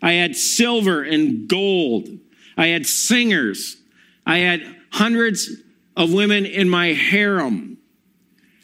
I 0.02 0.12
had 0.14 0.36
silver 0.36 1.04
and 1.04 1.48
gold. 1.48 2.10
I 2.58 2.68
had 2.68 2.86
singers. 2.86 3.78
I 4.26 4.40
had 4.40 4.76
hundreds 4.92 5.50
of 5.96 6.12
women 6.12 6.46
in 6.46 6.68
my 6.68 6.88
harem. 6.92 7.78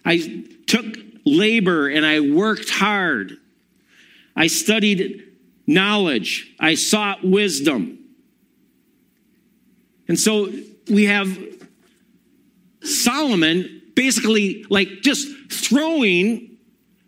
I 0.04 0.44
took 0.68 0.86
labor 1.26 1.88
and 1.88 2.06
I 2.06 2.20
worked 2.20 2.70
hard. 2.70 3.38
I 4.36 4.48
studied 4.48 5.24
knowledge. 5.68 6.54
I 6.60 6.76
sought 6.76 7.24
wisdom. 7.24 8.00
And 10.08 10.20
so 10.20 10.52
we 10.90 11.06
have 11.06 11.38
Solomon 12.82 13.82
basically 13.96 14.66
like 14.70 15.02
just 15.02 15.28
throwing 15.52 16.58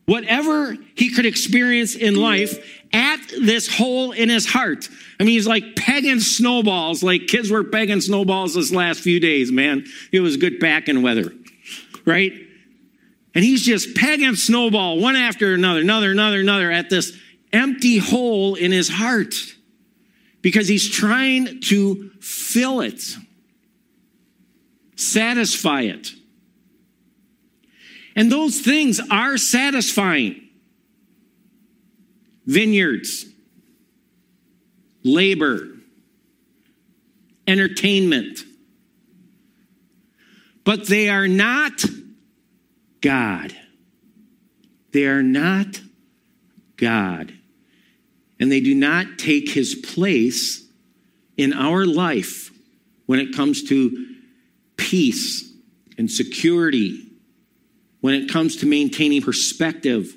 whatever 0.05 0.77
he 0.95 1.13
could 1.13 1.25
experience 1.25 1.95
in 1.95 2.15
life 2.15 2.57
at 2.93 3.19
this 3.41 3.67
hole 3.67 4.11
in 4.11 4.29
his 4.29 4.45
heart. 4.45 4.87
I 5.19 5.23
mean, 5.23 5.33
he's 5.33 5.47
like 5.47 5.75
pegging 5.75 6.19
snowballs, 6.19 7.03
like 7.03 7.27
kids 7.27 7.49
were 7.49 7.63
pegging 7.63 8.01
snowballs 8.01 8.53
this 8.53 8.71
last 8.71 9.01
few 9.01 9.19
days, 9.19 9.51
man. 9.51 9.85
It 10.11 10.19
was 10.19 10.37
good 10.37 10.59
packing 10.59 11.01
weather, 11.01 11.33
right? 12.05 12.33
And 13.35 13.43
he's 13.43 13.65
just 13.65 13.95
pegging 13.95 14.35
snowball 14.35 14.97
one 14.97 15.17
after 15.17 15.53
another, 15.53 15.81
another, 15.81 16.11
another, 16.11 16.39
another 16.39 16.71
at 16.71 16.89
this 16.89 17.15
empty 17.51 17.97
hole 17.97 18.55
in 18.55 18.71
his 18.71 18.87
heart 18.87 19.35
because 20.41 20.69
he's 20.69 20.89
trying 20.89 21.59
to 21.59 22.11
fill 22.21 22.79
it, 22.79 23.01
satisfy 24.95 25.81
it. 25.81 26.11
And 28.15 28.31
those 28.31 28.61
things 28.61 29.01
are 29.11 29.37
satisfying 29.37 30.47
vineyards, 32.45 33.25
labor, 35.03 35.67
entertainment. 37.47 38.39
But 40.63 40.87
they 40.87 41.09
are 41.09 41.27
not 41.27 41.83
God. 43.05 43.55
They 44.91 45.05
are 45.05 45.21
not 45.21 45.79
God. 46.75 47.31
And 48.39 48.51
they 48.51 48.61
do 48.61 48.73
not 48.73 49.19
take 49.19 49.49
his 49.49 49.75
place 49.75 50.67
in 51.37 51.53
our 51.53 51.85
life 51.85 52.49
when 53.05 53.19
it 53.19 53.35
comes 53.35 53.63
to 53.65 54.07
peace 54.75 55.53
and 55.99 56.09
security, 56.09 57.11
when 58.01 58.15
it 58.15 58.27
comes 58.27 58.57
to 58.57 58.65
maintaining 58.65 59.21
perspective 59.21 60.11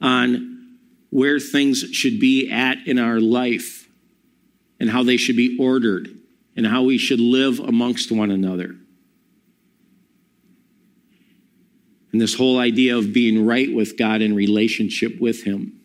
on 0.00 0.78
where 1.10 1.38
things 1.38 1.80
should 1.92 2.18
be 2.18 2.50
at 2.50 2.78
in 2.86 2.98
our 2.98 3.20
life 3.20 3.86
and 4.80 4.88
how 4.88 5.02
they 5.02 5.18
should 5.18 5.36
be 5.36 5.58
ordered 5.60 6.08
and 6.56 6.66
how 6.66 6.82
we 6.82 6.96
should 6.96 7.20
live 7.20 7.60
amongst 7.60 8.10
one 8.10 8.30
another. 8.30 8.74
And 12.12 12.20
this 12.20 12.34
whole 12.34 12.58
idea 12.58 12.96
of 12.96 13.12
being 13.12 13.46
right 13.46 13.72
with 13.72 13.96
God 13.96 14.20
in 14.20 14.34
relationship 14.34 15.20
with 15.20 15.44
Him. 15.44 15.80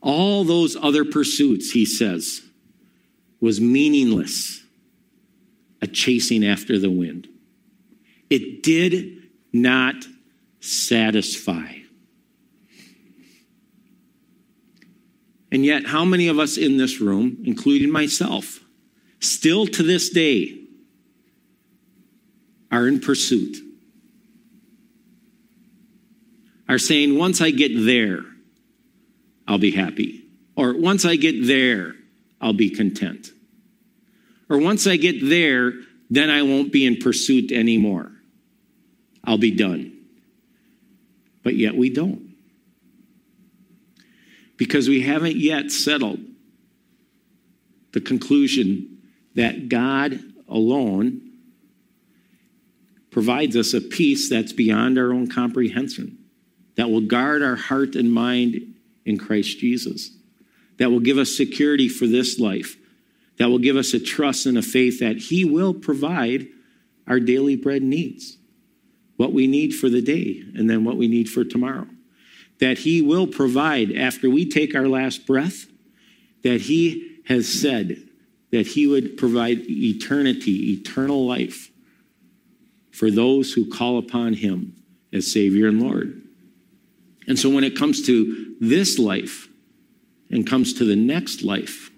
All 0.00 0.44
those 0.44 0.76
other 0.76 1.04
pursuits, 1.04 1.72
he 1.72 1.84
says, 1.84 2.42
was 3.40 3.60
meaningless, 3.60 4.62
a 5.82 5.86
chasing 5.86 6.46
after 6.46 6.78
the 6.78 6.90
wind. 6.90 7.28
It 8.30 8.62
did 8.62 9.22
not 9.52 9.96
satisfy. 10.60 11.78
And 15.50 15.64
yet, 15.64 15.86
how 15.86 16.04
many 16.04 16.28
of 16.28 16.38
us 16.38 16.56
in 16.56 16.76
this 16.76 17.00
room, 17.00 17.38
including 17.44 17.90
myself, 17.90 18.60
still 19.20 19.66
to 19.66 19.82
this 19.82 20.10
day 20.10 20.60
are 22.70 22.86
in 22.86 23.00
pursuit? 23.00 23.56
Are 26.68 26.78
saying, 26.78 27.16
once 27.16 27.40
I 27.40 27.50
get 27.50 27.72
there, 27.74 28.22
I'll 29.46 29.58
be 29.58 29.70
happy. 29.70 30.24
Or 30.56 30.74
once 30.74 31.04
I 31.04 31.16
get 31.16 31.46
there, 31.46 31.94
I'll 32.40 32.52
be 32.52 32.70
content. 32.70 33.28
Or 34.48 34.58
once 34.58 34.86
I 34.86 34.96
get 34.96 35.16
there, 35.22 35.72
then 36.10 36.30
I 36.30 36.42
won't 36.42 36.72
be 36.72 36.86
in 36.86 36.96
pursuit 36.96 37.52
anymore. 37.52 38.10
I'll 39.24 39.38
be 39.38 39.52
done. 39.52 39.92
But 41.42 41.54
yet 41.56 41.76
we 41.76 41.90
don't 41.90 42.26
because 44.56 44.88
we 44.88 45.02
haven't 45.02 45.36
yet 45.36 45.70
settled 45.70 46.20
the 47.92 48.00
conclusion 48.00 48.98
that 49.34 49.68
God 49.68 50.20
alone 50.48 51.20
provides 53.10 53.56
us 53.56 53.74
a 53.74 53.80
peace 53.80 54.28
that's 54.28 54.52
beyond 54.52 54.98
our 54.98 55.12
own 55.12 55.28
comprehension, 55.28 56.15
that 56.76 56.90
will 56.90 57.00
guard 57.00 57.42
our 57.42 57.56
heart 57.56 57.94
and 57.94 58.12
mind 58.12 58.74
in 59.04 59.18
Christ 59.18 59.58
Jesus, 59.58 60.10
that 60.78 60.90
will 60.90 61.00
give 61.00 61.18
us 61.18 61.36
security 61.36 61.88
for 61.88 62.06
this 62.06 62.38
life, 62.38 62.76
that 63.38 63.48
will 63.48 63.58
give 63.58 63.76
us 63.76 63.94
a 63.94 64.00
trust 64.00 64.46
and 64.46 64.58
a 64.58 64.62
faith 64.62 65.00
that 65.00 65.16
He 65.16 65.44
will 65.44 65.74
provide 65.74 66.48
our 67.06 67.20
daily 67.20 67.56
bread 67.56 67.82
needs, 67.82 68.38
what 69.16 69.32
we 69.32 69.46
need 69.46 69.74
for 69.74 69.88
the 69.88 70.02
day, 70.02 70.42
and 70.54 70.68
then 70.68 70.84
what 70.84 70.96
we 70.96 71.08
need 71.08 71.28
for 71.28 71.44
tomorrow 71.44 71.86
that 72.58 72.78
He 72.78 73.02
will 73.02 73.26
provide 73.26 73.92
after 73.92 74.30
we 74.30 74.48
take 74.48 74.74
our 74.74 74.88
last 74.88 75.26
breath, 75.26 75.66
that 76.42 76.62
He 76.62 77.20
has 77.26 77.48
said 77.48 78.02
that 78.50 78.68
He 78.68 78.86
would 78.86 79.16
provide 79.16 79.58
eternity, 79.68 80.72
eternal 80.72 81.26
life 81.26 81.70
for 82.90 83.10
those 83.10 83.52
who 83.52 83.70
call 83.70 83.98
upon 83.98 84.34
Him 84.34 84.74
as 85.12 85.30
Savior 85.30 85.68
and 85.68 85.82
Lord. 85.82 86.22
And 87.26 87.38
so 87.38 87.50
when 87.50 87.64
it 87.64 87.76
comes 87.76 88.06
to 88.06 88.56
this 88.60 88.98
life 88.98 89.48
and 90.30 90.46
comes 90.46 90.74
to 90.74 90.84
the 90.84 90.96
next 90.96 91.42
life, 91.42 91.90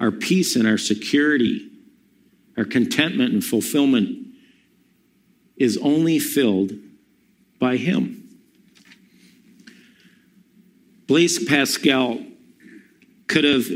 our 0.00 0.10
peace 0.10 0.56
and 0.56 0.66
our 0.66 0.78
security, 0.78 1.70
our 2.56 2.64
contentment 2.64 3.32
and 3.32 3.44
fulfillment 3.44 4.26
is 5.56 5.78
only 5.78 6.18
filled 6.18 6.72
by 7.58 7.76
Him. 7.76 8.20
Blaise 11.06 11.44
Pascal 11.44 12.24
could 13.26 13.44
have 13.44 13.66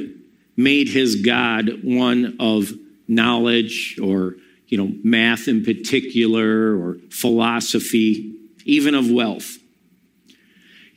made 0.57 0.89
his 0.89 1.17
God 1.17 1.81
one 1.83 2.37
of 2.41 2.73
knowledge 3.09 3.99
or 4.03 4.37
you 4.69 4.79
know 4.79 4.93
math 5.03 5.49
in 5.49 5.65
particular 5.65 6.77
or 6.77 6.97
philosophy 7.11 8.34
even 8.65 8.95
of 8.95 9.11
wealth 9.11 9.59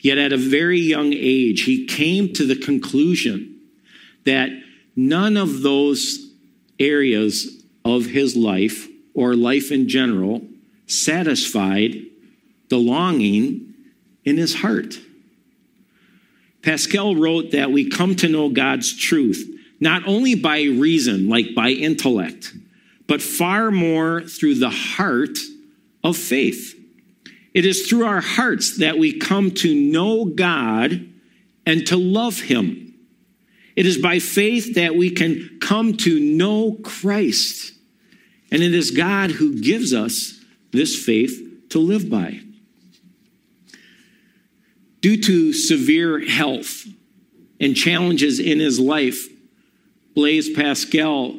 yet 0.00 0.18
at 0.18 0.32
a 0.32 0.36
very 0.36 0.78
young 0.78 1.12
age 1.12 1.62
he 1.62 1.86
came 1.86 2.32
to 2.32 2.46
the 2.46 2.56
conclusion 2.56 3.60
that 4.24 4.50
none 4.94 5.36
of 5.36 5.62
those 5.62 6.30
areas 6.78 7.62
of 7.84 8.06
his 8.06 8.36
life 8.36 8.88
or 9.14 9.34
life 9.34 9.72
in 9.72 9.88
general 9.88 10.42
satisfied 10.86 11.96
the 12.68 12.76
longing 12.76 13.74
in 14.24 14.36
his 14.36 14.56
heart. 14.56 14.98
Pascal 16.62 17.16
wrote 17.16 17.52
that 17.52 17.70
we 17.70 17.88
come 17.88 18.14
to 18.16 18.28
know 18.28 18.48
God's 18.48 18.96
truth 18.96 19.54
not 19.80 20.06
only 20.06 20.34
by 20.34 20.62
reason, 20.62 21.28
like 21.28 21.54
by 21.54 21.70
intellect, 21.70 22.52
but 23.06 23.22
far 23.22 23.70
more 23.70 24.22
through 24.22 24.56
the 24.56 24.70
heart 24.70 25.38
of 26.02 26.16
faith. 26.16 26.77
It 27.58 27.66
is 27.66 27.88
through 27.88 28.06
our 28.06 28.20
hearts 28.20 28.76
that 28.76 28.98
we 28.98 29.18
come 29.18 29.50
to 29.50 29.74
know 29.74 30.26
God 30.26 31.08
and 31.66 31.84
to 31.88 31.96
love 31.96 32.38
Him. 32.38 32.94
It 33.74 33.84
is 33.84 33.98
by 33.98 34.20
faith 34.20 34.76
that 34.76 34.94
we 34.94 35.10
can 35.10 35.58
come 35.60 35.96
to 35.96 36.20
know 36.20 36.78
Christ. 36.84 37.72
And 38.52 38.62
it 38.62 38.72
is 38.72 38.92
God 38.92 39.32
who 39.32 39.60
gives 39.60 39.92
us 39.92 40.40
this 40.70 41.04
faith 41.04 41.66
to 41.70 41.80
live 41.80 42.08
by. 42.08 42.38
Due 45.00 45.20
to 45.20 45.52
severe 45.52 46.24
health 46.24 46.84
and 47.58 47.74
challenges 47.74 48.38
in 48.38 48.60
his 48.60 48.78
life, 48.78 49.26
Blaise 50.14 50.48
Pascal 50.50 51.36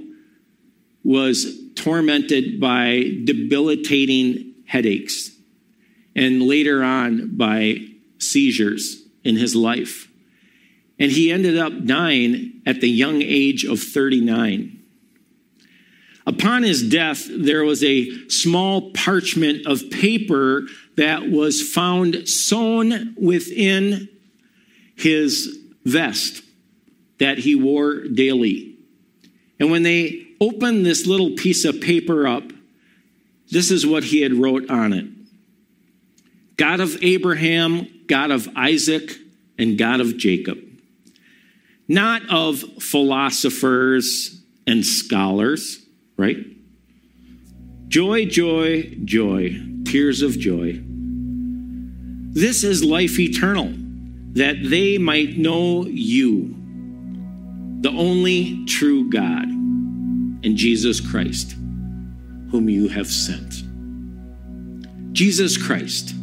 was 1.02 1.58
tormented 1.76 2.60
by 2.60 3.10
debilitating 3.24 4.56
headaches 4.66 5.39
and 6.16 6.44
later 6.44 6.84
on 6.84 7.36
by 7.38 7.78
seizures 8.18 9.02
in 9.24 9.36
his 9.36 9.56
life. 9.56 10.08
And 11.00 11.12
he 11.12 11.32
ended 11.32 11.58
up 11.58 11.86
dying 11.86 12.62
at 12.66 12.82
the 12.82 12.90
young 12.90 13.22
age 13.22 13.64
of 13.64 13.80
39. 13.80 14.76
Upon 16.28 16.64
his 16.64 16.88
death, 16.88 17.26
there 17.30 17.64
was 17.64 17.84
a 17.84 18.28
small 18.28 18.92
parchment 18.92 19.66
of 19.66 19.90
paper 19.90 20.64
that 20.98 21.30
was 21.30 21.62
found 21.62 22.28
sewn 22.28 23.16
within 23.18 24.10
his 24.96 25.58
vest 25.86 26.44
that 27.20 27.40
he 27.40 27.56
wore 27.56 28.04
daily. 28.08 28.76
And 29.60 29.72
when 29.72 29.84
they 29.84 30.28
opened 30.42 30.86
this 30.86 31.08
little 31.08 31.32
piece 31.32 31.66
of 31.66 31.82
paper 31.82 32.28
up, 32.28 32.44
this 33.52 33.72
is 33.72 33.88
what 33.88 34.04
he 34.04 34.22
had 34.22 34.34
wrote 34.34 34.70
on 34.70 34.94
it 34.94 35.08
God 36.60 36.82
of 36.82 37.02
Abraham, 37.02 37.88
God 38.06 38.32
of 38.32 38.50
Isaac, 38.54 39.14
and 39.58 39.78
God 39.78 40.02
of 40.02 40.18
Jacob. 40.18 40.58
Not 41.88 42.22
of 42.30 42.60
philosophers 42.84 44.44
and 44.68 44.86
scholars, 44.86 45.82
right? 46.18 46.36
Joy, 47.88 48.26
joy, 48.26 48.94
joy, 49.06 49.58
tears 49.86 50.22
of 50.22 50.38
joy. 50.38 50.82
This 52.32 52.66
is 52.66 52.84
life 52.84 53.18
eternal, 53.18 53.74
that 54.34 54.58
they 54.62 54.98
might 54.98 55.38
know 55.38 55.86
you, 55.86 56.56
the 57.80 57.92
only 57.92 58.66
true 58.66 59.10
God, 59.10 59.46
and 59.48 60.58
Jesus 60.58 61.00
Christ, 61.00 61.54
whom 62.52 62.68
you 62.68 62.90
have 62.90 63.08
sent. 63.08 63.64
Jesus 65.14 65.58
Christ, 65.58 66.14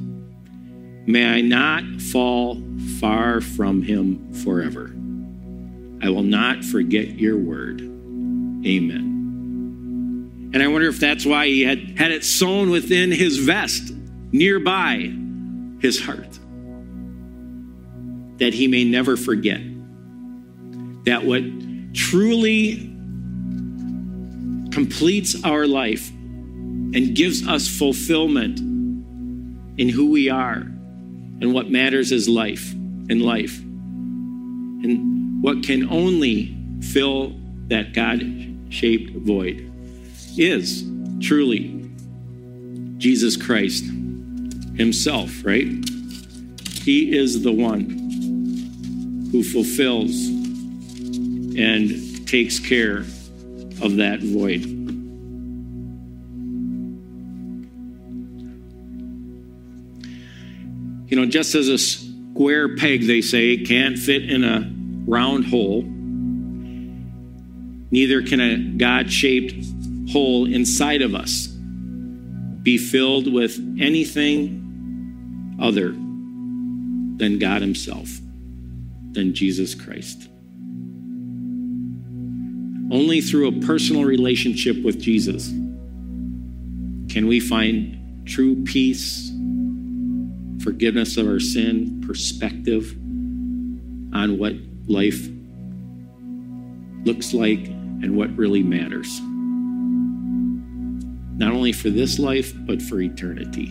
may 1.06 1.26
I 1.26 1.40
not 1.40 1.82
fall 2.00 2.62
far 3.00 3.40
from 3.40 3.82
him 3.82 4.32
forever. 4.32 4.92
I 6.02 6.10
will 6.10 6.22
not 6.22 6.64
forget 6.64 7.18
your 7.18 7.36
word. 7.36 7.80
Amen. 7.80 9.14
And 10.52 10.62
I 10.62 10.68
wonder 10.68 10.88
if 10.88 11.00
that's 11.00 11.26
why 11.26 11.46
he 11.46 11.62
had 11.62 11.98
had 11.98 12.10
it 12.10 12.24
sewn 12.24 12.70
within 12.70 13.10
his 13.10 13.38
vest 13.38 13.92
nearby 14.32 15.12
his 15.80 16.00
heart. 16.00 16.38
That 18.38 18.52
he 18.52 18.68
may 18.68 18.84
never 18.84 19.16
forget 19.16 19.60
that 21.04 21.24
what 21.24 21.42
truly 21.94 22.92
completes 24.70 25.42
our 25.44 25.66
life 25.66 26.10
and 26.10 27.14
gives 27.14 27.48
us 27.48 27.68
fulfillment 27.68 28.58
in 29.78 29.88
who 29.88 30.10
we 30.10 30.28
are 30.28 30.66
and 31.40 31.52
what 31.52 31.70
matters 31.70 32.12
is 32.12 32.28
life 32.28 32.72
and 32.72 33.22
life. 33.22 33.58
And 33.58 35.42
what 35.42 35.62
can 35.62 35.88
only 35.90 36.56
fill 36.80 37.34
that 37.68 37.92
God 37.92 38.20
shaped 38.70 39.10
void 39.16 39.72
is 40.36 40.84
truly 41.20 41.90
Jesus 42.98 43.36
Christ 43.36 43.84
Himself, 44.76 45.44
right? 45.44 45.66
He 46.82 47.16
is 47.16 47.42
the 47.42 47.52
one 47.52 49.28
who 49.32 49.42
fulfills 49.42 50.28
and 51.58 52.28
takes 52.28 52.58
care 52.58 52.98
of 53.82 53.96
that 53.96 54.20
void. 54.22 54.75
You 61.06 61.16
know, 61.16 61.26
just 61.26 61.54
as 61.54 61.68
a 61.68 61.78
square 61.78 62.76
peg, 62.76 63.06
they 63.06 63.20
say, 63.20 63.58
can't 63.58 63.98
fit 63.98 64.30
in 64.30 64.44
a 64.44 64.70
round 65.08 65.46
hole, 65.46 65.82
neither 67.90 68.22
can 68.22 68.40
a 68.40 68.56
God 68.76 69.12
shaped 69.12 69.64
hole 70.10 70.46
inside 70.46 71.02
of 71.02 71.14
us 71.14 71.48
be 72.66 72.78
filled 72.78 73.32
with 73.32 73.58
anything 73.78 75.56
other 75.60 75.92
than 77.18 77.38
God 77.38 77.62
Himself, 77.62 78.08
than 79.12 79.32
Jesus 79.34 79.74
Christ. 79.74 80.28
Only 82.90 83.20
through 83.20 83.48
a 83.48 83.52
personal 83.64 84.04
relationship 84.04 84.82
with 84.84 85.00
Jesus 85.00 85.48
can 87.08 87.26
we 87.28 87.38
find 87.40 88.26
true 88.26 88.62
peace, 88.64 89.30
forgiveness 90.66 91.16
of 91.16 91.28
our 91.28 91.38
sin, 91.38 92.02
perspective 92.04 92.90
on 94.12 94.36
what 94.36 94.52
life 94.88 95.28
looks 97.04 97.32
like 97.32 97.68
and 97.68 98.16
what 98.16 98.36
really 98.36 98.64
matters. 98.64 99.20
Not 101.38 101.52
only 101.52 101.70
for 101.70 101.88
this 101.88 102.18
life, 102.18 102.52
but 102.66 102.82
for 102.82 103.00
eternity. 103.00 103.68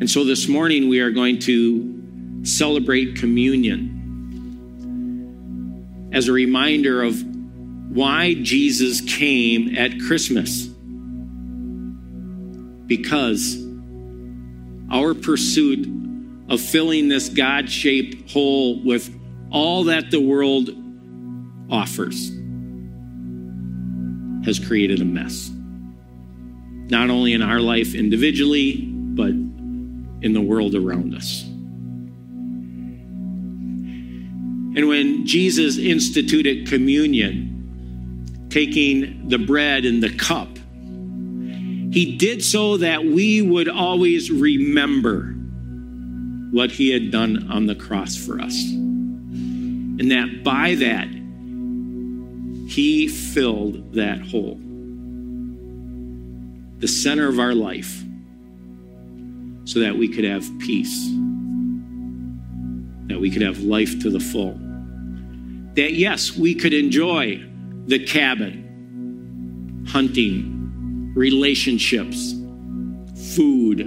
And 0.00 0.10
so 0.10 0.24
this 0.24 0.48
morning 0.48 0.88
we 0.88 0.98
are 0.98 1.12
going 1.12 1.38
to 1.42 2.42
celebrate 2.42 3.14
communion 3.14 3.92
as 6.12 6.26
a 6.26 6.32
reminder 6.32 7.04
of 7.04 7.22
why 7.94 8.34
Jesus 8.34 9.00
came 9.00 9.76
at 9.76 10.00
Christmas. 10.00 10.66
Because 12.88 13.65
our 14.90 15.14
pursuit 15.14 15.86
of 16.48 16.60
filling 16.60 17.08
this 17.08 17.28
God 17.28 17.70
shaped 17.70 18.30
hole 18.30 18.82
with 18.82 19.14
all 19.50 19.84
that 19.84 20.10
the 20.10 20.20
world 20.20 20.70
offers 21.70 22.30
has 24.44 24.58
created 24.64 25.00
a 25.00 25.04
mess. 25.04 25.50
Not 26.88 27.10
only 27.10 27.32
in 27.32 27.42
our 27.42 27.58
life 27.58 27.94
individually, 27.94 28.76
but 28.86 29.30
in 29.30 30.32
the 30.32 30.40
world 30.40 30.74
around 30.74 31.14
us. 31.14 31.42
And 34.76 34.88
when 34.88 35.26
Jesus 35.26 35.78
instituted 35.78 36.68
communion, 36.68 38.46
taking 38.50 39.28
the 39.28 39.38
bread 39.38 39.84
and 39.84 40.02
the 40.02 40.14
cup, 40.14 40.55
he 41.96 42.14
did 42.14 42.44
so 42.44 42.76
that 42.76 43.06
we 43.06 43.40
would 43.40 43.70
always 43.70 44.30
remember 44.30 45.32
what 46.50 46.70
he 46.70 46.90
had 46.90 47.10
done 47.10 47.50
on 47.50 47.64
the 47.64 47.74
cross 47.74 48.14
for 48.14 48.38
us. 48.38 48.54
And 48.70 50.10
that 50.10 50.44
by 50.44 50.74
that, 50.74 51.08
he 52.68 53.08
filled 53.08 53.94
that 53.94 54.20
hole, 54.20 54.60
the 56.80 56.86
center 56.86 57.28
of 57.28 57.38
our 57.38 57.54
life, 57.54 58.04
so 59.64 59.78
that 59.80 59.96
we 59.96 60.06
could 60.06 60.24
have 60.24 60.46
peace, 60.58 61.08
that 63.06 63.18
we 63.18 63.30
could 63.30 63.40
have 63.40 63.60
life 63.60 63.98
to 64.02 64.10
the 64.10 64.20
full. 64.20 64.52
That, 65.76 65.94
yes, 65.94 66.36
we 66.36 66.54
could 66.54 66.74
enjoy 66.74 67.42
the 67.86 68.04
cabin, 68.04 69.86
hunting, 69.88 70.55
relationships, 71.16 72.34
food, 73.34 73.80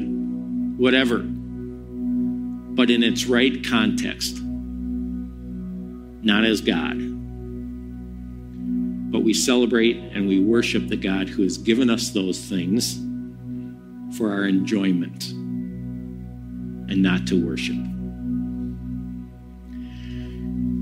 whatever, 0.78 1.20
but 1.20 2.90
in 2.90 3.04
its 3.04 3.28
right 3.28 3.64
context, 3.64 4.40
not 6.24 6.44
as 6.44 6.60
God, 6.60 6.98
But 9.12 9.22
we 9.22 9.34
celebrate 9.34 9.98
and 9.98 10.28
we 10.28 10.40
worship 10.40 10.88
the 10.88 10.96
God 10.96 11.28
who 11.30 11.42
has 11.42 11.58
given 11.58 11.90
us 11.90 12.10
those 12.10 12.40
things 12.40 13.00
for 14.18 14.32
our 14.32 14.46
enjoyment 14.46 15.30
and 15.30 17.02
not 17.02 17.26
to 17.28 17.44
worship. 17.44 17.76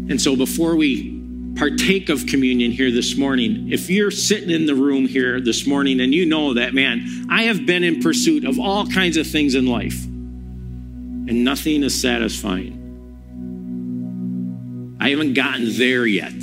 And 0.10 0.22
so 0.22 0.36
before 0.36 0.76
we 0.76 1.17
partake 1.58 2.10
of 2.10 2.26
communion 2.28 2.72
here 2.72 2.92
this 2.92 3.18
morning, 3.18 3.72
if 3.72 3.90
you're 3.90 4.12
sitting 4.12 4.50
in 4.50 4.66
the 4.66 4.76
room 4.76 5.08
here 5.08 5.42
this 5.42 5.66
morning 5.66 6.00
and 6.00 6.14
you 6.14 6.26
know 6.26 6.54
that, 6.54 6.74
man, 6.74 7.28
I 7.30 7.44
have 7.44 7.66
been 7.66 7.84
in 7.84 8.02
pursuit 8.02 8.46
of 8.46 8.60
all 8.60 8.86
kinds 8.88 9.18
of 9.18 9.28
things 9.28 9.56
in 9.56 9.66
life 9.66 10.06
and 10.06 11.44
nothing 11.44 11.84
is 11.84 12.00
satisfying. 12.00 12.76
I 15.00 15.10
haven't 15.10 15.34
gotten 15.34 15.78
there 15.78 16.06
yet. 16.06 16.34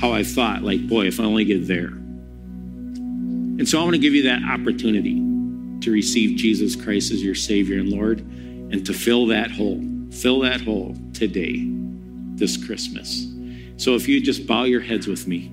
How 0.00 0.12
I 0.12 0.22
thought, 0.22 0.62
like, 0.62 0.86
boy, 0.88 1.06
if 1.06 1.18
I 1.18 1.24
only 1.24 1.44
get 1.44 1.66
there. 1.66 1.88
And 1.88 3.68
so 3.68 3.80
I 3.80 3.82
want 3.82 3.94
to 3.94 4.00
give 4.00 4.14
you 4.14 4.22
that 4.24 4.42
opportunity 4.44 5.16
to 5.80 5.90
receive 5.90 6.38
Jesus 6.38 6.76
Christ 6.76 7.10
as 7.10 7.22
your 7.22 7.34
Savior 7.34 7.80
and 7.80 7.90
Lord 7.90 8.20
and 8.20 8.86
to 8.86 8.92
fill 8.92 9.26
that 9.26 9.50
hole. 9.50 9.82
Fill 10.12 10.40
that 10.40 10.60
hole 10.60 10.96
today, 11.12 11.64
this 12.36 12.56
Christmas. 12.56 13.26
So 13.78 13.94
if 13.94 14.06
you 14.08 14.20
just 14.20 14.46
bow 14.46 14.64
your 14.64 14.80
heads 14.80 15.06
with 15.06 15.28
me 15.28 15.46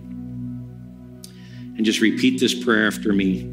and 1.78 1.86
just 1.86 2.02
repeat 2.02 2.40
this 2.40 2.56
prayer 2.56 2.88
after 2.88 3.14
me. 3.14 3.52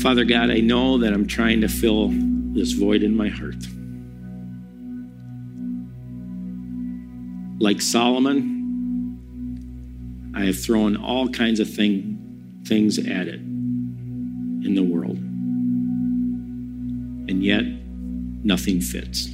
Father 0.00 0.24
God, 0.24 0.50
I 0.50 0.60
know 0.60 0.96
that 0.98 1.12
I'm 1.12 1.26
trying 1.26 1.60
to 1.62 1.68
fill 1.68 2.10
this 2.52 2.70
void 2.70 3.02
in 3.02 3.16
my 3.16 3.28
heart. 3.28 3.66
Like 7.60 7.80
Solomon, 7.82 8.44
I 10.36 10.44
have 10.44 10.62
thrown 10.62 10.96
all 10.96 11.28
kinds 11.28 11.58
of 11.58 11.68
thing, 11.68 12.62
things 12.64 12.98
at 12.98 13.26
it 13.26 13.40
in 13.40 14.74
the 14.76 14.84
world. 14.84 15.16
And 17.26 17.42
yet, 17.42 17.64
nothing 18.44 18.80
fits. 18.80 19.33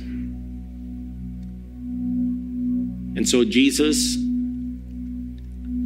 And 3.21 3.29
so, 3.29 3.45
Jesus, 3.45 4.17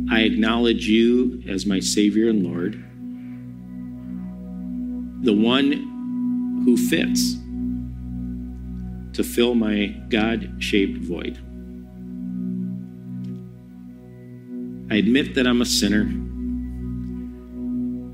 I 0.09 0.20
acknowledge 0.20 0.87
you 0.87 1.42
as 1.49 1.66
my 1.66 1.81
Savior 1.81 2.29
and 2.29 2.44
Lord, 2.47 2.75
the 5.25 5.33
one 5.33 6.62
who 6.64 6.77
fits 6.77 7.35
to 9.16 9.25
fill 9.25 9.57
my 9.57 9.87
God 10.11 10.62
shaped 10.62 11.03
void. 11.03 11.38
I 14.92 14.99
admit 14.99 15.35
that 15.35 15.49
I'm 15.49 15.61
a 15.61 15.66
sinner. 15.66 16.03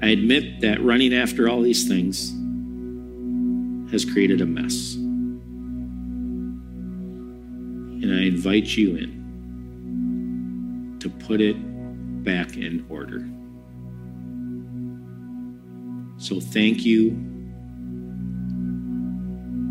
I 0.02 0.12
admit 0.12 0.62
that 0.62 0.83
running 0.83 1.12
after 1.12 1.46
all 1.46 1.61
these 1.61 1.87
things 1.87 2.30
has 3.92 4.06
created 4.06 4.40
a 4.40 4.46
mess. 4.46 4.96
And 8.10 8.18
I 8.18 8.24
invite 8.24 8.76
you 8.76 8.96
in 8.96 9.20
to 10.98 11.08
put 11.08 11.40
it 11.40 11.54
back 12.24 12.56
in 12.56 12.84
order. 12.88 13.24
So 16.18 16.40
thank 16.40 16.84
you 16.84 17.12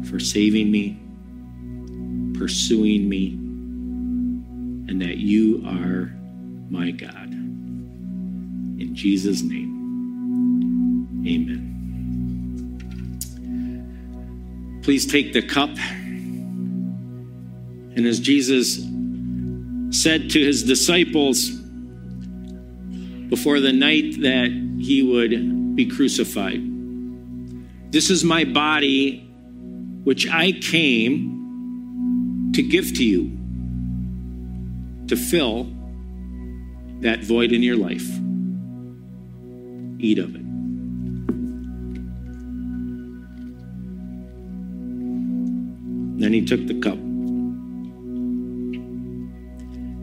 for 0.09 0.21
saving 0.21 0.71
me, 0.71 0.97
pursuing 2.39 3.09
me, 3.09 3.33
and 4.89 5.01
that 5.01 5.17
you 5.17 5.61
are 5.67 6.15
my 6.69 6.91
God. 6.91 7.33
In 7.33 8.95
Jesus' 8.95 9.41
name, 9.41 11.25
amen. 11.27 11.65
Please 14.81 15.05
take 15.05 15.33
the 15.33 15.41
cup. 15.41 15.71
And 17.99 18.07
as 18.07 18.21
Jesus 18.21 18.77
said 19.89 20.29
to 20.29 20.39
his 20.39 20.63
disciples 20.63 21.49
before 23.27 23.59
the 23.59 23.73
night 23.73 24.21
that 24.21 24.51
he 24.79 25.03
would 25.03 25.75
be 25.75 25.85
crucified, 25.85 26.61
this 27.91 28.09
is 28.09 28.23
my 28.23 28.45
body, 28.45 29.19
which 30.05 30.29
I 30.29 30.53
came 30.53 32.51
to 32.55 32.63
give 32.63 32.93
to 32.93 33.03
you 33.03 33.37
to 35.07 35.17
fill 35.17 35.67
that 37.01 37.25
void 37.25 37.51
in 37.51 37.61
your 37.61 37.75
life. 37.75 38.07
Eat 39.99 40.19
of 40.19 40.33
it. 40.35 40.45
Then 46.21 46.31
he 46.31 46.45
took 46.45 46.65
the 46.65 46.79
cup. 46.79 47.08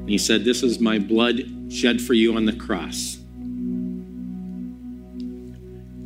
And 0.07 0.13
he 0.13 0.19
said, 0.19 0.45
This 0.45 0.63
is 0.63 0.79
my 0.79 1.01
blood 1.01 1.43
shed 1.69 2.01
for 2.01 2.15
you 2.15 2.37
on 2.37 2.45
the 2.45 2.53
cross 2.53 3.17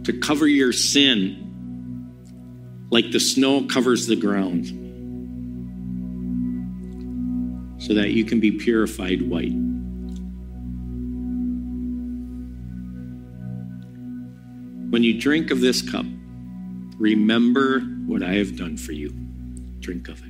to 0.04 0.18
cover 0.18 0.46
your 0.48 0.72
sin 0.72 1.46
like 2.88 3.10
the 3.10 3.20
snow 3.20 3.66
covers 3.66 4.06
the 4.06 4.16
ground 4.16 4.68
so 7.76 7.92
that 7.92 8.12
you 8.12 8.24
can 8.24 8.40
be 8.40 8.52
purified 8.52 9.28
white. 9.28 9.52
When 14.90 15.02
you 15.02 15.20
drink 15.20 15.50
of 15.50 15.60
this 15.60 15.82
cup, 15.82 16.06
remember 16.96 17.80
what 18.06 18.22
I 18.22 18.36
have 18.36 18.56
done 18.56 18.78
for 18.78 18.92
you. 18.92 19.10
Drink 19.80 20.08
of 20.08 20.24
it. 20.24 20.29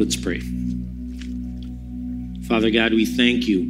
Let's 0.00 0.16
pray. 0.16 0.40
Father 2.48 2.70
God, 2.70 2.94
we 2.94 3.04
thank 3.04 3.46
you 3.46 3.66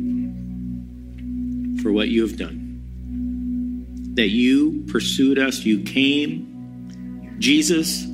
for 1.83 1.90
what 1.90 2.07
you 2.07 2.23
have 2.23 2.37
done. 2.37 4.12
That 4.14 4.29
you 4.29 4.85
pursued 4.87 5.40
us, 5.40 5.64
you 5.64 5.83
came, 5.83 7.35
Jesus, 7.40 8.07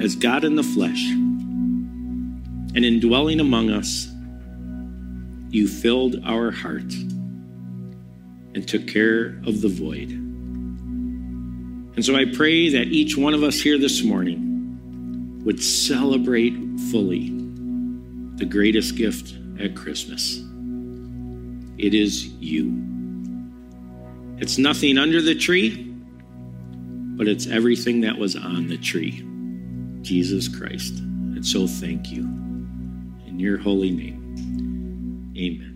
as 0.00 0.16
God 0.16 0.44
in 0.44 0.56
the 0.56 0.62
flesh, 0.62 1.04
and 1.10 2.86
in 2.86 3.00
dwelling 3.00 3.38
among 3.38 3.68
us, 3.68 4.10
you 5.50 5.68
filled 5.68 6.16
our 6.24 6.50
heart 6.52 6.90
and 8.54 8.66
took 8.66 8.88
care 8.88 9.38
of 9.44 9.60
the 9.60 9.68
void. 9.68 10.10
And 11.96 12.02
so 12.02 12.16
I 12.16 12.24
pray 12.32 12.70
that 12.70 12.86
each 12.86 13.18
one 13.18 13.34
of 13.34 13.42
us 13.42 13.60
here 13.60 13.76
this 13.76 14.02
morning 14.02 14.48
would 15.44 15.62
celebrate 15.62 16.54
fully 16.90 17.31
the 18.42 18.48
greatest 18.48 18.96
gift 18.96 19.36
at 19.60 19.76
Christmas. 19.76 20.42
It 21.78 21.94
is 21.94 22.26
you. 22.40 22.76
It's 24.38 24.58
nothing 24.58 24.98
under 24.98 25.22
the 25.22 25.36
tree, 25.36 25.94
but 27.16 27.28
it's 27.28 27.46
everything 27.46 28.00
that 28.00 28.18
was 28.18 28.34
on 28.34 28.66
the 28.66 28.78
tree 28.78 29.24
Jesus 30.02 30.48
Christ. 30.48 30.98
And 30.98 31.46
so 31.46 31.68
thank 31.68 32.10
you. 32.10 32.22
In 33.28 33.36
your 33.38 33.58
holy 33.58 33.92
name. 33.92 35.32
Amen. 35.38 35.71